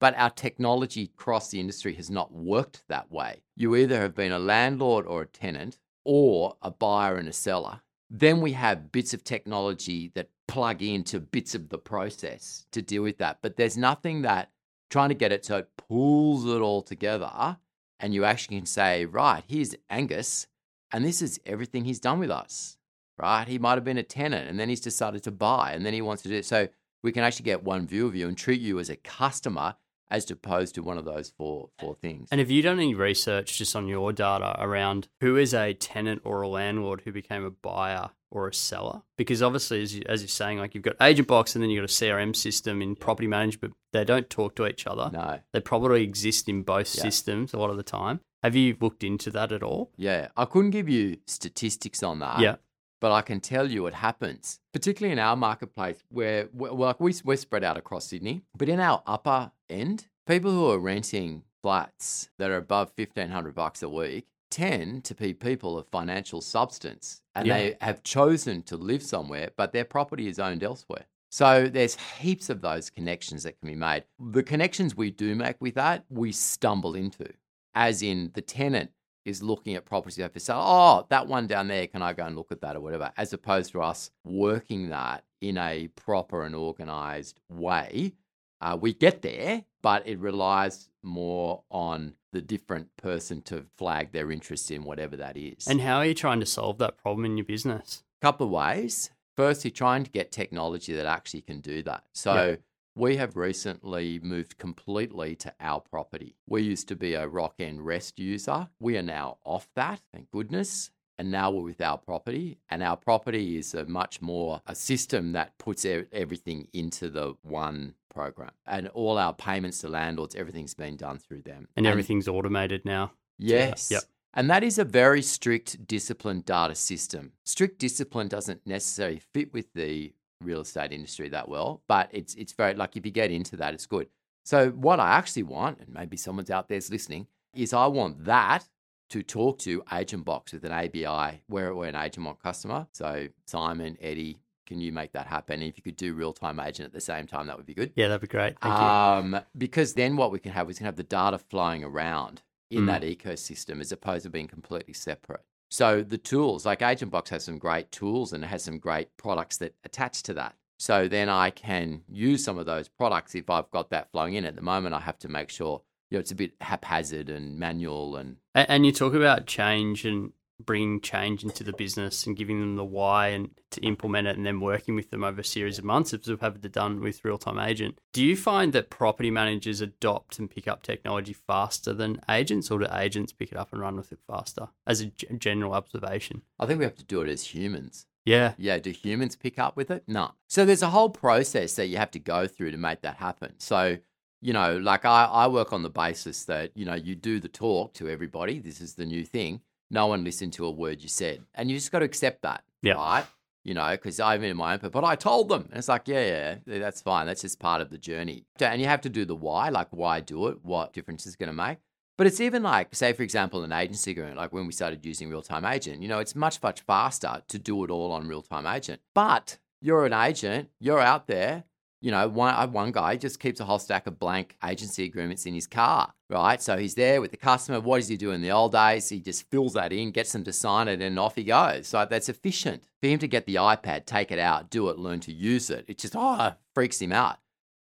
But 0.00 0.16
our 0.16 0.30
technology 0.30 1.10
across 1.12 1.50
the 1.50 1.58
industry 1.58 1.94
has 1.94 2.08
not 2.08 2.32
worked 2.32 2.84
that 2.88 3.10
way. 3.10 3.42
You 3.56 3.74
either 3.74 4.00
have 4.00 4.14
been 4.14 4.32
a 4.32 4.38
landlord 4.38 5.06
or 5.06 5.22
a 5.22 5.26
tenant 5.26 5.78
or 6.04 6.56
a 6.62 6.70
buyer 6.70 7.16
and 7.16 7.28
a 7.28 7.32
seller. 7.32 7.80
Then 8.10 8.40
we 8.40 8.52
have 8.52 8.92
bits 8.92 9.12
of 9.12 9.24
technology 9.24 10.12
that 10.14 10.28
plug 10.48 10.82
into 10.82 11.20
bits 11.20 11.54
of 11.54 11.68
the 11.68 11.78
process 11.78 12.66
to 12.72 12.82
deal 12.82 13.02
with 13.02 13.18
that. 13.18 13.38
But 13.42 13.56
there's 13.56 13.76
nothing 13.76 14.22
that 14.22 14.50
trying 14.90 15.08
to 15.08 15.14
get 15.14 15.32
it 15.32 15.44
so 15.44 15.58
it 15.58 15.70
pulls 15.76 16.44
it 16.46 16.60
all 16.60 16.82
together 16.82 17.56
and 18.02 18.12
you 18.12 18.24
actually 18.24 18.56
can 18.56 18.66
say, 18.66 19.04
right, 19.04 19.44
here's 19.46 19.76
Angus, 19.88 20.48
and 20.92 21.04
this 21.04 21.22
is 21.22 21.40
everything 21.46 21.84
he's 21.84 22.00
done 22.00 22.18
with 22.18 22.30
us, 22.30 22.76
right? 23.16 23.46
He 23.46 23.58
might 23.58 23.76
have 23.76 23.84
been 23.84 23.96
a 23.96 24.02
tenant 24.02 24.50
and 24.50 24.58
then 24.58 24.68
he's 24.68 24.80
decided 24.80 25.22
to 25.22 25.30
buy 25.30 25.72
and 25.72 25.86
then 25.86 25.94
he 25.94 26.02
wants 26.02 26.22
to 26.24 26.28
do 26.28 26.34
it. 26.34 26.44
So 26.44 26.68
we 27.02 27.12
can 27.12 27.22
actually 27.22 27.44
get 27.44 27.62
one 27.62 27.86
view 27.86 28.06
of 28.06 28.16
you 28.16 28.28
and 28.28 28.36
treat 28.36 28.60
you 28.60 28.78
as 28.80 28.90
a 28.90 28.96
customer 28.96 29.76
as 30.10 30.30
opposed 30.30 30.74
to 30.74 30.82
one 30.82 30.98
of 30.98 31.06
those 31.06 31.30
four 31.30 31.70
four 31.78 31.94
things. 31.94 32.28
And 32.30 32.38
have 32.38 32.50
you 32.50 32.60
done 32.60 32.78
any 32.78 32.94
research 32.94 33.56
just 33.56 33.74
on 33.74 33.88
your 33.88 34.12
data 34.12 34.54
around 34.58 35.08
who 35.20 35.36
is 35.36 35.54
a 35.54 35.72
tenant 35.72 36.20
or 36.24 36.42
a 36.42 36.48
landlord 36.48 37.02
who 37.04 37.12
became 37.12 37.44
a 37.44 37.50
buyer 37.50 38.10
or 38.32 38.48
a 38.48 38.54
seller? 38.54 39.02
Because 39.16 39.42
obviously, 39.42 39.82
as, 39.82 39.94
you, 39.94 40.02
as 40.06 40.22
you're 40.22 40.28
saying, 40.28 40.58
like 40.58 40.74
you've 40.74 40.82
got 40.82 40.98
Agentbox 40.98 41.54
and 41.54 41.62
then 41.62 41.70
you've 41.70 41.82
got 41.82 41.90
a 41.90 41.94
CRM 41.94 42.34
system 42.34 42.82
in 42.82 42.96
property 42.96 43.28
management. 43.28 43.74
But 43.92 43.98
they 44.00 44.04
don't 44.04 44.28
talk 44.28 44.56
to 44.56 44.66
each 44.66 44.86
other. 44.86 45.10
no. 45.12 45.40
They 45.52 45.60
probably 45.60 46.02
exist 46.02 46.48
in 46.48 46.62
both 46.62 46.92
Yeah. 46.94 47.02
systems 47.02 47.52
a 47.54 47.58
lot 47.58 47.70
of 47.70 47.76
the 47.76 47.82
time. 47.82 48.20
Have 48.42 48.56
you 48.56 48.76
looked 48.80 49.04
into 49.04 49.30
that 49.30 49.52
at 49.52 49.62
all? 49.62 49.92
Yeah, 49.96 50.28
I 50.36 50.46
couldn't 50.46 50.70
give 50.70 50.88
you 50.88 51.18
statistics 51.26 52.02
on 52.02 52.18
that. 52.20 52.40
yeah. 52.40 52.56
but 53.00 53.12
I 53.12 53.20
can 53.22 53.40
tell 53.40 53.68
you 53.70 53.86
it 53.86 53.94
happens, 53.94 54.60
particularly 54.72 55.12
in 55.12 55.18
our 55.18 55.36
marketplace 55.36 56.02
where, 56.08 56.48
well, 56.52 56.74
like 56.76 57.00
we, 57.00 57.12
we're 57.24 57.36
spread 57.36 57.64
out 57.64 57.76
across 57.76 58.06
Sydney, 58.06 58.42
but 58.56 58.68
in 58.68 58.78
our 58.80 59.02
upper 59.06 59.50
end, 59.68 60.06
people 60.26 60.50
who 60.52 60.70
are 60.70 60.78
renting 60.78 61.42
flats 61.62 62.30
that 62.38 62.50
are 62.50 62.56
above 62.56 62.92
1500 62.96 63.54
bucks 63.54 63.82
a 63.82 63.88
week 63.88 64.26
tend 64.52 65.04
to 65.04 65.14
be 65.14 65.32
people 65.34 65.78
of 65.78 65.88
financial 65.88 66.40
substance 66.40 67.22
and 67.34 67.46
Yeah. 67.46 67.56
they 67.58 67.76
have 67.80 68.02
chosen 68.02 68.62
to 68.64 68.76
live 68.76 69.02
somewhere, 69.02 69.50
but 69.56 69.72
their 69.72 69.84
property 69.86 70.28
is 70.28 70.38
owned 70.38 70.62
elsewhere. 70.62 71.06
So 71.30 71.66
there's 71.68 71.96
heaps 72.20 72.50
of 72.50 72.60
those 72.60 72.90
connections 72.90 73.44
that 73.44 73.58
can 73.58 73.68
be 73.68 73.74
made. 73.74 74.04
The 74.20 74.42
connections 74.42 74.94
we 74.94 75.10
do 75.10 75.34
make 75.34 75.56
with 75.60 75.74
that, 75.76 76.04
we 76.10 76.30
stumble 76.30 76.94
into, 76.94 77.32
as 77.74 78.02
in 78.02 78.30
the 78.34 78.42
tenant 78.42 78.90
is 79.24 79.42
looking 79.42 79.74
at 79.74 79.86
properties 79.86 80.24
for 80.30 80.38
sale. 80.38 80.60
Oh, 80.62 81.06
that 81.08 81.26
one 81.28 81.46
down 81.46 81.68
there, 81.68 81.86
can 81.86 82.02
I 82.02 82.12
go 82.12 82.26
and 82.26 82.36
look 82.36 82.52
at 82.52 82.60
that 82.60 82.76
or 82.76 82.80
whatever? 82.80 83.12
As 83.16 83.32
opposed 83.32 83.72
to 83.72 83.80
us 83.80 84.10
working 84.24 84.90
that 84.90 85.24
in 85.40 85.56
a 85.56 85.88
proper 85.88 86.44
and 86.44 86.54
organized 86.54 87.40
way. 87.48 88.12
Uh, 88.60 88.76
we 88.80 88.92
get 88.92 89.22
there, 89.22 89.64
but 89.80 90.06
it 90.06 90.18
relies 90.18 90.88
more 91.02 91.62
on 91.70 92.14
the 92.32 92.40
different 92.40 92.96
person 92.96 93.42
to 93.42 93.66
flag 93.76 94.12
their 94.12 94.30
interest 94.32 94.70
in 94.70 94.84
whatever 94.84 95.16
that 95.16 95.36
is. 95.36 95.66
And 95.68 95.80
how 95.80 95.98
are 95.98 96.06
you 96.06 96.14
trying 96.14 96.40
to 96.40 96.46
solve 96.46 96.78
that 96.78 96.96
problem 96.98 97.24
in 97.26 97.36
your 97.36 97.44
business? 97.46 98.02
A 98.22 98.26
couple 98.26 98.46
of 98.46 98.52
ways. 98.52 99.10
First, 99.36 99.64
you're 99.64 99.70
trying 99.70 100.04
to 100.04 100.10
get 100.10 100.32
technology 100.32 100.92
that 100.94 101.06
actually 101.06 101.42
can 101.42 101.60
do 101.60 101.82
that. 101.84 102.04
So 102.12 102.34
Yeah. 102.34 102.56
we 102.94 103.16
have 103.16 103.36
recently 103.36 104.18
moved 104.20 104.58
completely 104.58 105.34
to 105.36 105.54
our 105.60 105.80
property. 105.80 106.36
We 106.46 106.62
used 106.62 106.88
to 106.88 106.96
be 106.96 107.14
a 107.14 107.28
Rockend 107.28 107.78
REST 107.80 108.18
user. 108.18 108.68
We 108.80 108.96
are 108.98 109.02
now 109.02 109.38
off 109.44 109.68
that, 109.74 110.00
thank 110.12 110.30
goodness. 110.30 110.90
And 111.22 111.30
now 111.30 111.52
we're 111.52 111.62
with 111.62 111.80
our 111.80 111.98
property, 111.98 112.58
and 112.68 112.82
our 112.82 112.96
property 112.96 113.56
is 113.56 113.74
a 113.74 113.84
much 113.84 114.20
more 114.20 114.60
a 114.66 114.74
system 114.74 115.30
that 115.34 115.56
puts 115.56 115.84
everything 115.84 116.66
into 116.72 117.08
the 117.08 117.34
one 117.42 117.94
program, 118.12 118.50
and 118.66 118.88
all 118.88 119.18
our 119.18 119.32
payments 119.32 119.78
to 119.82 119.88
landlords, 119.88 120.34
everything's 120.34 120.74
been 120.74 120.96
done 120.96 121.18
through 121.18 121.42
them, 121.42 121.68
And 121.76 121.86
everything's 121.86 122.26
automated 122.26 122.84
now. 122.84 123.12
Yes. 123.38 123.88
Yep. 123.92 124.02
And 124.34 124.50
that 124.50 124.64
is 124.64 124.80
a 124.80 124.84
very 124.84 125.22
strict, 125.22 125.86
disciplined 125.86 126.44
data 126.44 126.74
system. 126.74 127.30
Strict 127.44 127.78
discipline 127.78 128.26
doesn't 128.26 128.66
necessarily 128.66 129.20
fit 129.20 129.54
with 129.54 129.72
the 129.74 130.12
real 130.40 130.62
estate 130.62 130.90
industry 130.90 131.28
that 131.28 131.48
well, 131.48 131.82
but 131.86 132.08
it's 132.10 132.34
it's 132.34 132.52
very 132.52 132.74
like 132.74 132.96
if 132.96 133.06
you 133.06 133.12
get 133.12 133.30
into 133.30 133.56
that, 133.58 133.74
it's 133.74 133.86
good. 133.86 134.08
So 134.44 134.70
what 134.70 134.98
I 134.98 135.10
actually 135.10 135.44
want, 135.44 135.78
and 135.78 135.94
maybe 135.94 136.16
someone's 136.16 136.50
out 136.50 136.68
there's 136.68 136.90
listening, 136.90 137.28
is 137.54 137.72
I 137.72 137.86
want 137.86 138.24
that 138.24 138.64
to 139.12 139.22
talk 139.22 139.58
to 139.60 139.82
Agentbox 139.82 140.52
with 140.52 140.64
an 140.64 140.72
API 140.72 141.42
where 141.46 141.74
we're 141.74 141.86
an 141.86 141.94
Agentbox 141.94 142.40
customer. 142.40 142.86
So 142.92 143.28
Simon, 143.46 143.96
Eddie, 144.00 144.38
can 144.66 144.80
you 144.80 144.90
make 144.92 145.12
that 145.12 145.26
happen? 145.26 145.60
And 145.60 145.68
if 145.68 145.76
you 145.76 145.82
could 145.82 145.96
do 145.96 146.14
real 146.14 146.32
time 146.32 146.58
agent 146.58 146.86
at 146.86 146.92
the 146.92 147.00
same 147.00 147.26
time, 147.26 147.46
that 147.48 147.56
would 147.56 147.66
be 147.66 147.74
good. 147.74 147.92
Yeah, 147.94 148.08
that'd 148.08 148.22
be 148.22 148.26
great. 148.26 148.58
Thank 148.60 148.74
you. 148.74 148.80
Um, 148.80 149.40
because 149.56 149.94
then 149.94 150.16
what 150.16 150.32
we 150.32 150.38
can 150.38 150.52
have 150.52 150.68
is 150.70 150.76
we 150.76 150.78
can 150.78 150.86
have 150.86 150.96
the 150.96 151.02
data 151.02 151.38
flowing 151.38 151.84
around 151.84 152.42
in 152.70 152.84
Mm. 152.84 152.86
that 152.86 153.02
ecosystem 153.02 153.80
as 153.80 153.92
opposed 153.92 154.22
to 154.24 154.30
being 154.30 154.48
completely 154.48 154.94
separate. 154.94 155.42
So 155.70 156.02
the 156.02 156.16
tools, 156.18 156.64
like 156.64 156.80
Agentbox 156.80 157.28
has 157.28 157.44
some 157.44 157.58
great 157.58 157.92
tools 157.92 158.32
and 158.32 158.44
it 158.44 158.46
has 158.46 158.64
some 158.64 158.78
great 158.78 159.14
products 159.18 159.58
that 159.58 159.74
attach 159.84 160.22
to 160.24 160.34
that. 160.34 160.54
So 160.78 161.06
then 161.06 161.28
I 161.28 161.50
can 161.50 162.02
use 162.08 162.42
some 162.42 162.56
of 162.58 162.64
those 162.66 162.88
products 162.88 163.34
if 163.34 163.50
I've 163.50 163.70
got 163.70 163.90
that 163.90 164.10
flowing 164.10 164.34
in. 164.34 164.44
At 164.46 164.56
the 164.56 164.62
moment, 164.62 164.94
I 164.94 165.00
have 165.00 165.18
to 165.20 165.28
make 165.28 165.50
sure 165.50 165.82
you 166.12 166.18
know 166.18 166.20
it's 166.20 166.30
a 166.30 166.34
bit 166.34 166.52
haphazard 166.60 167.30
and 167.30 167.58
manual 167.58 168.16
and 168.16 168.36
And 168.54 168.84
you 168.84 168.92
talk 168.92 169.14
about 169.14 169.46
change 169.46 170.04
and 170.04 170.32
bringing 170.62 171.00
change 171.00 171.42
into 171.42 171.64
the 171.64 171.72
business 171.72 172.26
and 172.26 172.36
giving 172.36 172.60
them 172.60 172.76
the 172.76 172.84
why 172.84 173.28
and 173.28 173.50
to 173.70 173.80
implement 173.80 174.28
it 174.28 174.36
and 174.36 174.44
then 174.44 174.60
working 174.60 174.94
with 174.94 175.10
them 175.10 175.24
over 175.24 175.40
a 175.40 175.44
series 175.44 175.78
of 175.78 175.84
months 175.84 176.12
as 176.12 176.28
we've 176.28 176.38
had 176.38 176.62
it 176.62 176.70
done 176.70 177.00
with 177.00 177.24
real 177.24 177.38
time 177.38 177.58
agent. 177.58 177.98
Do 178.12 178.22
you 178.22 178.36
find 178.36 178.74
that 178.74 178.90
property 178.90 179.30
managers 179.30 179.80
adopt 179.80 180.38
and 180.38 180.50
pick 180.50 180.68
up 180.68 180.82
technology 180.82 181.32
faster 181.32 181.94
than 181.94 182.20
agents 182.28 182.70
or 182.70 182.78
do 182.78 182.86
agents 182.92 183.32
pick 183.32 183.50
it 183.50 183.58
up 183.58 183.72
and 183.72 183.80
run 183.80 183.96
with 183.96 184.12
it 184.12 184.20
faster 184.26 184.68
as 184.86 185.00
a 185.00 185.06
g- 185.06 185.26
general 185.38 185.72
observation? 185.72 186.42
I 186.60 186.66
think 186.66 186.78
we 186.78 186.84
have 186.84 186.96
to 186.96 187.04
do 187.04 187.22
it 187.22 187.28
as 187.30 187.46
humans. 187.46 188.06
Yeah. 188.24 188.52
Yeah, 188.56 188.78
do 188.78 188.90
humans 188.90 189.34
pick 189.34 189.58
up 189.58 189.76
with 189.76 189.90
it? 189.90 190.04
No. 190.06 190.32
So 190.46 190.64
there's 190.64 190.82
a 190.82 190.90
whole 190.90 191.10
process 191.10 191.74
that 191.74 191.86
you 191.86 191.96
have 191.96 192.10
to 192.12 192.20
go 192.20 192.46
through 192.46 192.70
to 192.72 192.76
make 192.76 193.00
that 193.00 193.16
happen. 193.16 193.54
So, 193.58 193.98
you 194.42 194.52
know, 194.52 194.76
like 194.76 195.04
I, 195.04 195.24
I 195.24 195.46
work 195.46 195.72
on 195.72 195.82
the 195.82 195.88
basis 195.88 196.44
that, 196.44 196.72
you 196.74 196.84
know, 196.84 196.94
you 196.94 197.14
do 197.14 197.40
the 197.40 197.48
talk 197.48 197.94
to 197.94 198.08
everybody. 198.08 198.58
This 198.58 198.80
is 198.80 198.94
the 198.94 199.06
new 199.06 199.24
thing. 199.24 199.60
No 199.90 200.08
one 200.08 200.24
listened 200.24 200.52
to 200.54 200.66
a 200.66 200.70
word 200.70 201.00
you 201.00 201.08
said. 201.08 201.42
And 201.54 201.70
you 201.70 201.76
just 201.76 201.92
got 201.92 202.00
to 202.00 202.04
accept 202.04 202.42
that. 202.42 202.64
Yeah. 202.82 202.94
Right? 202.94 203.24
You 203.62 203.74
know, 203.74 203.88
because 203.92 204.18
I'm 204.18 204.42
in 204.42 204.56
my 204.56 204.72
own, 204.72 204.90
but 204.92 205.04
I 205.04 205.14
told 205.14 205.48
them. 205.48 205.68
And 205.70 205.78
it's 205.78 205.88
like, 205.88 206.08
yeah, 206.08 206.56
yeah, 206.66 206.78
that's 206.80 207.00
fine. 207.00 207.26
That's 207.26 207.42
just 207.42 207.60
part 207.60 207.80
of 207.80 207.90
the 207.90 207.98
journey. 207.98 208.44
And 208.58 208.80
you 208.80 208.88
have 208.88 209.02
to 209.02 209.08
do 209.08 209.24
the 209.24 209.36
why, 209.36 209.68
like 209.68 209.88
why 209.90 210.18
do 210.18 210.48
it? 210.48 210.64
What 210.64 210.92
difference 210.92 211.24
is 211.24 211.36
going 211.36 211.48
to 211.48 211.52
make? 211.52 211.78
But 212.18 212.26
it's 212.26 212.40
even 212.40 212.64
like, 212.64 212.94
say, 212.94 213.12
for 213.12 213.22
example, 213.22 213.62
an 213.62 213.72
agency 213.72 214.10
agreement, 214.10 214.36
like 214.36 214.52
when 214.52 214.66
we 214.66 214.72
started 214.72 215.04
using 215.06 215.30
real 215.30 215.42
time 215.42 215.64
agent, 215.64 216.02
you 216.02 216.08
know, 216.08 216.18
it's 216.18 216.34
much, 216.34 216.60
much 216.62 216.80
faster 216.80 217.42
to 217.46 217.58
do 217.58 217.84
it 217.84 217.90
all 217.90 218.10
on 218.10 218.26
real 218.26 218.42
time 218.42 218.66
agent. 218.66 219.00
But 219.14 219.58
you're 219.80 220.04
an 220.04 220.12
agent, 220.12 220.70
you're 220.80 221.00
out 221.00 221.28
there, 221.28 221.64
you 222.02 222.10
know, 222.10 222.28
one, 222.28 222.52
have 222.52 222.72
one 222.72 222.90
guy 222.90 223.16
just 223.16 223.38
keeps 223.38 223.60
a 223.60 223.64
whole 223.64 223.78
stack 223.78 224.08
of 224.08 224.18
blank 224.18 224.56
agency 224.64 225.04
agreements 225.04 225.46
in 225.46 225.54
his 225.54 225.68
car, 225.68 226.12
right? 226.28 226.60
So 226.60 226.76
he's 226.76 226.96
there 226.96 227.20
with 227.20 227.30
the 227.30 227.36
customer. 227.36 227.78
What 227.78 227.98
does 227.98 228.08
he 228.08 228.16
do 228.16 228.32
in 228.32 228.42
the 228.42 228.50
old 228.50 228.72
days? 228.72 229.08
He 229.08 229.20
just 229.20 229.48
fills 229.50 229.74
that 229.74 229.92
in, 229.92 230.10
gets 230.10 230.32
them 230.32 230.42
to 230.44 230.52
sign 230.52 230.88
it, 230.88 231.00
and 231.00 231.16
off 231.16 231.36
he 231.36 231.44
goes. 231.44 231.86
So 231.86 232.04
that's 232.04 232.28
efficient. 232.28 232.82
For 233.00 233.06
him 233.06 233.20
to 233.20 233.28
get 233.28 233.46
the 233.46 233.54
iPad, 233.54 234.04
take 234.04 234.32
it 234.32 234.40
out, 234.40 234.68
do 234.68 234.88
it, 234.88 234.98
learn 234.98 235.20
to 235.20 235.32
use 235.32 235.70
it, 235.70 235.84
it 235.86 235.98
just, 235.98 236.16
oh, 236.16 236.54
freaks 236.74 237.00
him 237.00 237.12
out. 237.12 237.38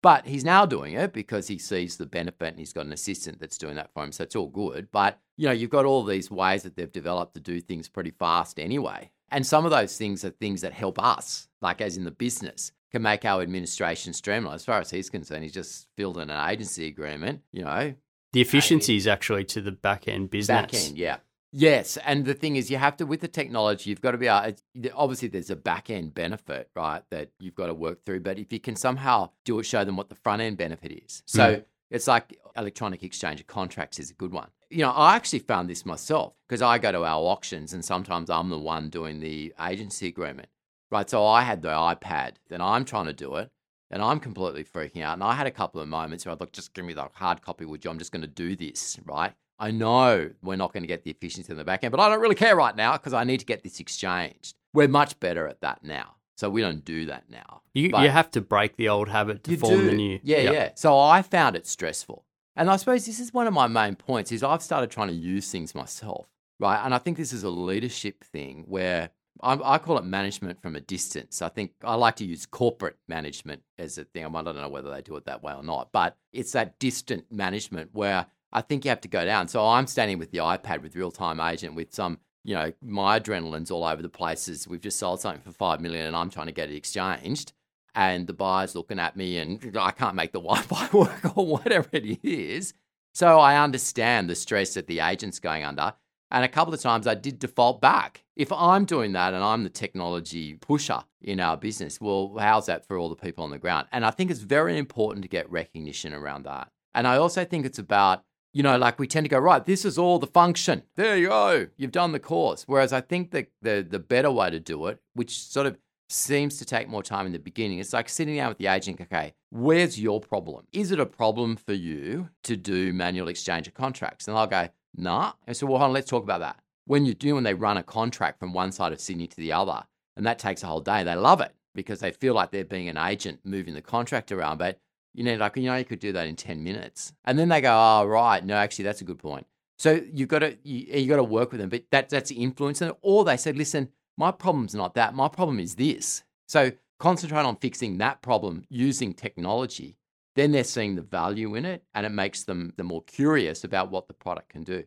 But 0.00 0.26
he's 0.26 0.44
now 0.44 0.64
doing 0.64 0.94
it 0.94 1.12
because 1.12 1.48
he 1.48 1.58
sees 1.58 1.96
the 1.96 2.06
benefit 2.06 2.48
and 2.48 2.58
he's 2.58 2.72
got 2.72 2.86
an 2.86 2.92
assistant 2.92 3.40
that's 3.40 3.58
doing 3.58 3.74
that 3.76 3.92
for 3.92 4.04
him. 4.04 4.12
So 4.12 4.22
it's 4.22 4.36
all 4.36 4.48
good. 4.48 4.88
But, 4.92 5.18
you 5.36 5.46
know, 5.46 5.52
you've 5.52 5.70
got 5.70 5.86
all 5.86 6.04
these 6.04 6.30
ways 6.30 6.62
that 6.62 6.76
they've 6.76 6.92
developed 6.92 7.34
to 7.34 7.40
do 7.40 7.60
things 7.60 7.88
pretty 7.88 8.12
fast 8.12 8.60
anyway. 8.60 9.10
And 9.30 9.44
some 9.44 9.64
of 9.64 9.72
those 9.72 9.96
things 9.96 10.24
are 10.24 10.30
things 10.30 10.60
that 10.60 10.72
help 10.72 11.02
us, 11.02 11.48
like 11.62 11.80
as 11.80 11.96
in 11.96 12.04
the 12.04 12.10
business, 12.10 12.70
can 12.94 13.02
make 13.02 13.24
our 13.24 13.42
administration 13.42 14.12
streamline. 14.12 14.54
As 14.54 14.64
far 14.64 14.78
as 14.78 14.88
he's 14.88 15.10
concerned, 15.10 15.42
he's 15.42 15.52
just 15.52 15.88
filled 15.96 16.16
in 16.16 16.30
an 16.30 16.48
agency 16.48 16.86
agreement, 16.86 17.42
you 17.50 17.64
know, 17.64 17.92
The 18.32 18.40
efficiency 18.40 18.96
is 18.96 19.08
actually 19.08 19.44
to 19.46 19.60
the 19.60 19.72
back 19.72 20.06
end 20.06 20.30
business. 20.30 20.46
back 20.46 20.74
end, 20.74 20.96
yeah. 20.96 21.16
Yes, 21.50 21.98
and 22.04 22.24
the 22.24 22.34
thing 22.34 22.54
is, 22.54 22.70
you 22.70 22.76
have 22.76 22.96
to 22.98 23.06
with 23.06 23.20
the 23.20 23.28
technology, 23.28 23.90
you've 23.90 24.00
got 24.00 24.12
to 24.12 24.18
be 24.18 24.28
uh, 24.28 24.52
able. 24.76 24.90
Obviously, 24.94 25.26
there's 25.26 25.50
a 25.50 25.56
back 25.56 25.90
end 25.90 26.14
benefit, 26.14 26.70
right, 26.76 27.02
that 27.10 27.30
you've 27.40 27.56
got 27.56 27.66
to 27.66 27.74
work 27.74 28.04
through. 28.04 28.20
But 28.20 28.38
if 28.38 28.52
you 28.52 28.60
can 28.60 28.76
somehow 28.76 29.30
do 29.44 29.58
it, 29.58 29.64
show 29.64 29.84
them 29.84 29.96
what 29.96 30.08
the 30.08 30.14
front 30.14 30.40
end 30.42 30.56
benefit 30.56 30.92
is. 30.92 31.24
So 31.26 31.56
mm. 31.56 31.64
it's 31.90 32.06
like 32.06 32.38
electronic 32.56 33.02
exchange 33.02 33.40
of 33.40 33.48
contracts 33.48 33.98
is 33.98 34.10
a 34.10 34.14
good 34.14 34.32
one. 34.32 34.50
You 34.70 34.82
know, 34.82 34.90
I 34.90 35.16
actually 35.16 35.40
found 35.40 35.68
this 35.68 35.84
myself 35.84 36.34
because 36.48 36.62
I 36.62 36.78
go 36.78 36.92
to 36.92 37.04
our 37.04 37.22
auctions, 37.24 37.72
and 37.72 37.84
sometimes 37.84 38.30
I'm 38.30 38.50
the 38.50 38.58
one 38.58 38.88
doing 38.88 39.18
the 39.20 39.52
agency 39.60 40.06
agreement, 40.08 40.48
right? 40.94 41.10
So 41.10 41.26
I 41.26 41.42
had 41.42 41.60
the 41.60 41.68
iPad, 41.68 42.32
then 42.48 42.60
I'm 42.62 42.84
trying 42.86 43.06
to 43.06 43.12
do 43.12 43.34
it. 43.36 43.50
And 43.90 44.02
I'm 44.02 44.18
completely 44.18 44.64
freaking 44.64 45.02
out. 45.02 45.12
And 45.14 45.22
I 45.22 45.34
had 45.34 45.46
a 45.46 45.52
couple 45.52 45.80
of 45.80 45.86
moments 45.88 46.24
where 46.24 46.34
I 46.34 46.36
thought, 46.38 46.52
just 46.52 46.74
give 46.74 46.84
me 46.84 46.94
the 46.94 47.06
hard 47.12 47.42
copy, 47.42 47.64
would 47.64 47.84
you? 47.84 47.90
I'm 47.90 47.98
just 47.98 48.10
going 48.10 48.22
to 48.22 48.26
do 48.26 48.56
this, 48.56 48.98
right? 49.04 49.32
I 49.58 49.70
know 49.70 50.30
we're 50.42 50.56
not 50.56 50.72
going 50.72 50.82
to 50.82 50.88
get 50.88 51.04
the 51.04 51.10
efficiency 51.12 51.52
in 51.52 51.58
the 51.58 51.64
back 51.64 51.84
end, 51.84 51.92
but 51.92 52.00
I 52.00 52.08
don't 52.08 52.20
really 52.20 52.34
care 52.34 52.56
right 52.56 52.74
now 52.74 52.92
because 52.96 53.12
I 53.12 53.22
need 53.22 53.38
to 53.40 53.46
get 53.46 53.62
this 53.62 53.78
exchanged. 53.78 54.54
We're 54.72 54.88
much 54.88 55.20
better 55.20 55.46
at 55.46 55.60
that 55.60 55.84
now. 55.84 56.16
So 56.36 56.50
we 56.50 56.60
don't 56.62 56.84
do 56.84 57.06
that 57.06 57.24
now. 57.30 57.60
You, 57.74 57.90
But- 57.90 58.02
you 58.02 58.08
have 58.08 58.30
to 58.32 58.40
break 58.40 58.76
the 58.76 58.88
old 58.88 59.08
habit 59.08 59.44
to 59.44 59.56
form 59.58 59.86
the 59.86 59.92
new. 59.92 60.18
Yeah, 60.24 60.38
Yep. 60.38 60.52
yeah. 60.54 60.70
So 60.74 60.98
I 60.98 61.22
found 61.22 61.54
it 61.54 61.66
stressful. 61.66 62.24
And 62.56 62.68
I 62.70 62.76
suppose 62.76 63.06
this 63.06 63.20
is 63.20 63.32
one 63.32 63.46
of 63.46 63.54
my 63.54 63.68
main 63.68 63.94
points 63.94 64.32
is 64.32 64.42
I've 64.42 64.62
started 64.62 64.90
trying 64.90 65.08
to 65.08 65.14
use 65.14 65.50
things 65.52 65.72
myself, 65.74 66.26
right? 66.58 66.84
And 66.84 66.92
I 66.94 66.98
think 66.98 67.16
this 67.16 67.32
is 67.32 67.44
a 67.44 67.50
leadership 67.50 68.24
thing 68.24 68.64
where 68.66 69.10
I, 69.44 69.74
I 69.74 69.78
call 69.78 69.98
it 69.98 70.04
management 70.04 70.60
from 70.62 70.74
a 70.74 70.80
distance. 70.80 71.42
I 71.42 71.50
think 71.50 71.72
I 71.84 71.94
like 71.94 72.16
to 72.16 72.24
use 72.24 72.46
corporate 72.46 72.96
management 73.08 73.62
as 73.78 73.98
a 73.98 74.04
thing. 74.04 74.24
I 74.24 74.42
don't 74.42 74.56
know 74.56 74.68
whether 74.68 74.90
they 74.90 75.02
do 75.02 75.14
it 75.16 75.26
that 75.26 75.42
way 75.42 75.52
or 75.52 75.62
not, 75.62 75.90
but 75.92 76.16
it's 76.32 76.52
that 76.52 76.78
distant 76.78 77.30
management 77.30 77.90
where 77.92 78.26
I 78.52 78.62
think 78.62 78.84
you 78.84 78.88
have 78.88 79.02
to 79.02 79.08
go 79.08 79.24
down. 79.24 79.48
So 79.48 79.66
I'm 79.66 79.86
standing 79.86 80.18
with 80.18 80.30
the 80.30 80.38
iPad 80.38 80.82
with 80.82 80.96
real 80.96 81.10
time 81.10 81.40
agent 81.40 81.74
with 81.74 81.92
some, 81.94 82.18
you 82.44 82.54
know, 82.54 82.72
my 82.82 83.18
adrenaline's 83.20 83.70
all 83.70 83.84
over 83.84 84.00
the 84.00 84.08
places. 84.08 84.66
We've 84.66 84.80
just 84.80 84.98
sold 84.98 85.20
something 85.20 85.42
for 85.42 85.52
five 85.52 85.80
million 85.80 86.06
and 86.06 86.16
I'm 86.16 86.30
trying 86.30 86.46
to 86.46 86.52
get 86.52 86.70
it 86.70 86.76
exchanged. 86.76 87.52
and 87.94 88.26
the 88.26 88.32
buyer's 88.32 88.74
looking 88.74 88.98
at 88.98 89.16
me 89.16 89.38
and 89.38 89.76
I 89.78 89.90
can't 89.90 90.16
make 90.16 90.32
the 90.32 90.40
Wi-Fi 90.48 90.88
work 90.96 91.36
or 91.36 91.46
whatever 91.46 91.88
it 91.92 92.18
is. 92.24 92.74
So 93.12 93.38
I 93.38 93.62
understand 93.62 94.28
the 94.28 94.34
stress 94.34 94.74
that 94.74 94.86
the 94.88 95.00
agent's 95.00 95.38
going 95.38 95.64
under. 95.64 95.94
And 96.34 96.44
a 96.44 96.48
couple 96.48 96.74
of 96.74 96.80
times 96.80 97.06
I 97.06 97.14
did 97.14 97.38
default 97.38 97.80
back. 97.80 98.24
If 98.34 98.50
I'm 98.50 98.86
doing 98.86 99.12
that 99.12 99.34
and 99.34 99.44
I'm 99.44 99.62
the 99.62 99.70
technology 99.70 100.54
pusher 100.54 101.04
in 101.22 101.38
our 101.38 101.56
business, 101.56 102.00
well, 102.00 102.34
how's 102.36 102.66
that 102.66 102.84
for 102.88 102.98
all 102.98 103.08
the 103.08 103.14
people 103.14 103.44
on 103.44 103.50
the 103.50 103.58
ground? 103.58 103.86
And 103.92 104.04
I 104.04 104.10
think 104.10 104.32
it's 104.32 104.40
very 104.40 104.76
important 104.76 105.22
to 105.22 105.28
get 105.28 105.48
recognition 105.48 106.12
around 106.12 106.42
that. 106.42 106.72
And 106.92 107.06
I 107.06 107.18
also 107.18 107.44
think 107.44 107.64
it's 107.64 107.78
about, 107.78 108.24
you 108.52 108.64
know, 108.64 108.76
like 108.76 108.98
we 108.98 109.06
tend 109.06 109.26
to 109.26 109.28
go, 109.28 109.38
right, 109.38 109.64
this 109.64 109.84
is 109.84 109.96
all 109.96 110.18
the 110.18 110.26
function. 110.26 110.82
There 110.96 111.16
you 111.16 111.28
go. 111.28 111.68
You've 111.76 111.92
done 111.92 112.10
the 112.10 112.18
course. 112.18 112.64
Whereas 112.66 112.92
I 112.92 113.00
think 113.00 113.30
that 113.30 113.52
the, 113.62 113.86
the 113.88 114.00
better 114.00 114.32
way 114.32 114.50
to 114.50 114.58
do 114.58 114.88
it, 114.88 114.98
which 115.12 115.38
sort 115.38 115.68
of 115.68 115.78
seems 116.08 116.58
to 116.58 116.64
take 116.64 116.88
more 116.88 117.04
time 117.04 117.26
in 117.26 117.32
the 117.32 117.38
beginning. 117.38 117.78
It's 117.78 117.92
like 117.92 118.08
sitting 118.08 118.34
down 118.34 118.48
with 118.48 118.58
the 118.58 118.66
agent, 118.66 119.00
okay, 119.00 119.34
where's 119.50 120.00
your 120.00 120.20
problem? 120.20 120.66
Is 120.72 120.90
it 120.90 120.98
a 120.98 121.06
problem 121.06 121.54
for 121.54 121.74
you 121.74 122.30
to 122.42 122.56
do 122.56 122.92
manual 122.92 123.28
exchange 123.28 123.68
of 123.68 123.74
contracts? 123.74 124.26
And 124.26 124.36
I'll 124.36 124.48
go, 124.48 124.68
nah. 124.96 125.32
And 125.46 125.56
so, 125.56 125.66
well, 125.66 125.78
hold 125.78 125.88
on, 125.88 125.94
let's 125.94 126.08
talk 126.08 126.22
about 126.22 126.40
that. 126.40 126.60
When 126.86 127.06
you 127.06 127.14
do, 127.14 127.34
when 127.34 127.44
they 127.44 127.54
run 127.54 127.76
a 127.76 127.82
contract 127.82 128.38
from 128.38 128.52
one 128.52 128.72
side 128.72 128.92
of 128.92 129.00
Sydney 129.00 129.26
to 129.26 129.36
the 129.36 129.52
other, 129.52 129.84
and 130.16 130.26
that 130.26 130.38
takes 130.38 130.62
a 130.62 130.66
whole 130.66 130.80
day, 130.80 131.02
they 131.02 131.14
love 131.14 131.40
it 131.40 131.52
because 131.74 132.00
they 132.00 132.12
feel 132.12 132.34
like 132.34 132.50
they're 132.50 132.64
being 132.64 132.88
an 132.88 132.98
agent 132.98 133.40
moving 133.44 133.74
the 133.74 133.82
contract 133.82 134.30
around. 134.30 134.58
But 134.58 134.78
you 135.14 135.22
know, 135.22 135.36
like, 135.36 135.56
you 135.56 135.62
know, 135.62 135.76
you 135.76 135.84
could 135.84 136.00
do 136.00 136.12
that 136.12 136.26
in 136.26 136.36
10 136.36 136.62
minutes. 136.62 137.12
And 137.24 137.38
then 137.38 137.48
they 137.48 137.60
go, 137.60 137.72
oh, 137.72 138.04
right. 138.04 138.44
No, 138.44 138.56
actually, 138.56 138.84
that's 138.84 139.00
a 139.00 139.04
good 139.04 139.18
point. 139.18 139.46
So 139.78 140.00
you've 140.12 140.28
got 140.28 140.40
to, 140.40 140.58
you, 140.64 141.00
you 141.00 141.08
got 141.08 141.16
to 141.16 141.24
work 141.24 141.52
with 141.52 141.60
them, 141.60 141.70
but 141.70 141.84
that, 141.90 142.08
that's 142.08 142.30
influencing 142.30 142.88
it. 142.88 142.96
Or 143.00 143.24
they 143.24 143.36
said, 143.36 143.56
listen, 143.56 143.90
my 144.16 144.32
problem's 144.32 144.74
not 144.74 144.94
that. 144.94 145.14
My 145.14 145.28
problem 145.28 145.60
is 145.60 145.76
this. 145.76 146.24
So 146.48 146.72
concentrate 146.98 147.42
on 147.42 147.56
fixing 147.56 147.98
that 147.98 148.22
problem 148.22 148.64
using 148.68 149.14
technology. 149.14 149.96
Then 150.34 150.52
they're 150.52 150.64
seeing 150.64 150.94
the 150.94 151.02
value 151.02 151.54
in 151.54 151.64
it 151.64 151.84
and 151.94 152.04
it 152.04 152.10
makes 152.10 152.44
them 152.44 152.72
the 152.76 152.84
more 152.84 153.02
curious 153.02 153.64
about 153.64 153.90
what 153.90 154.08
the 154.08 154.14
product 154.14 154.50
can 154.50 154.62
do. 154.62 154.84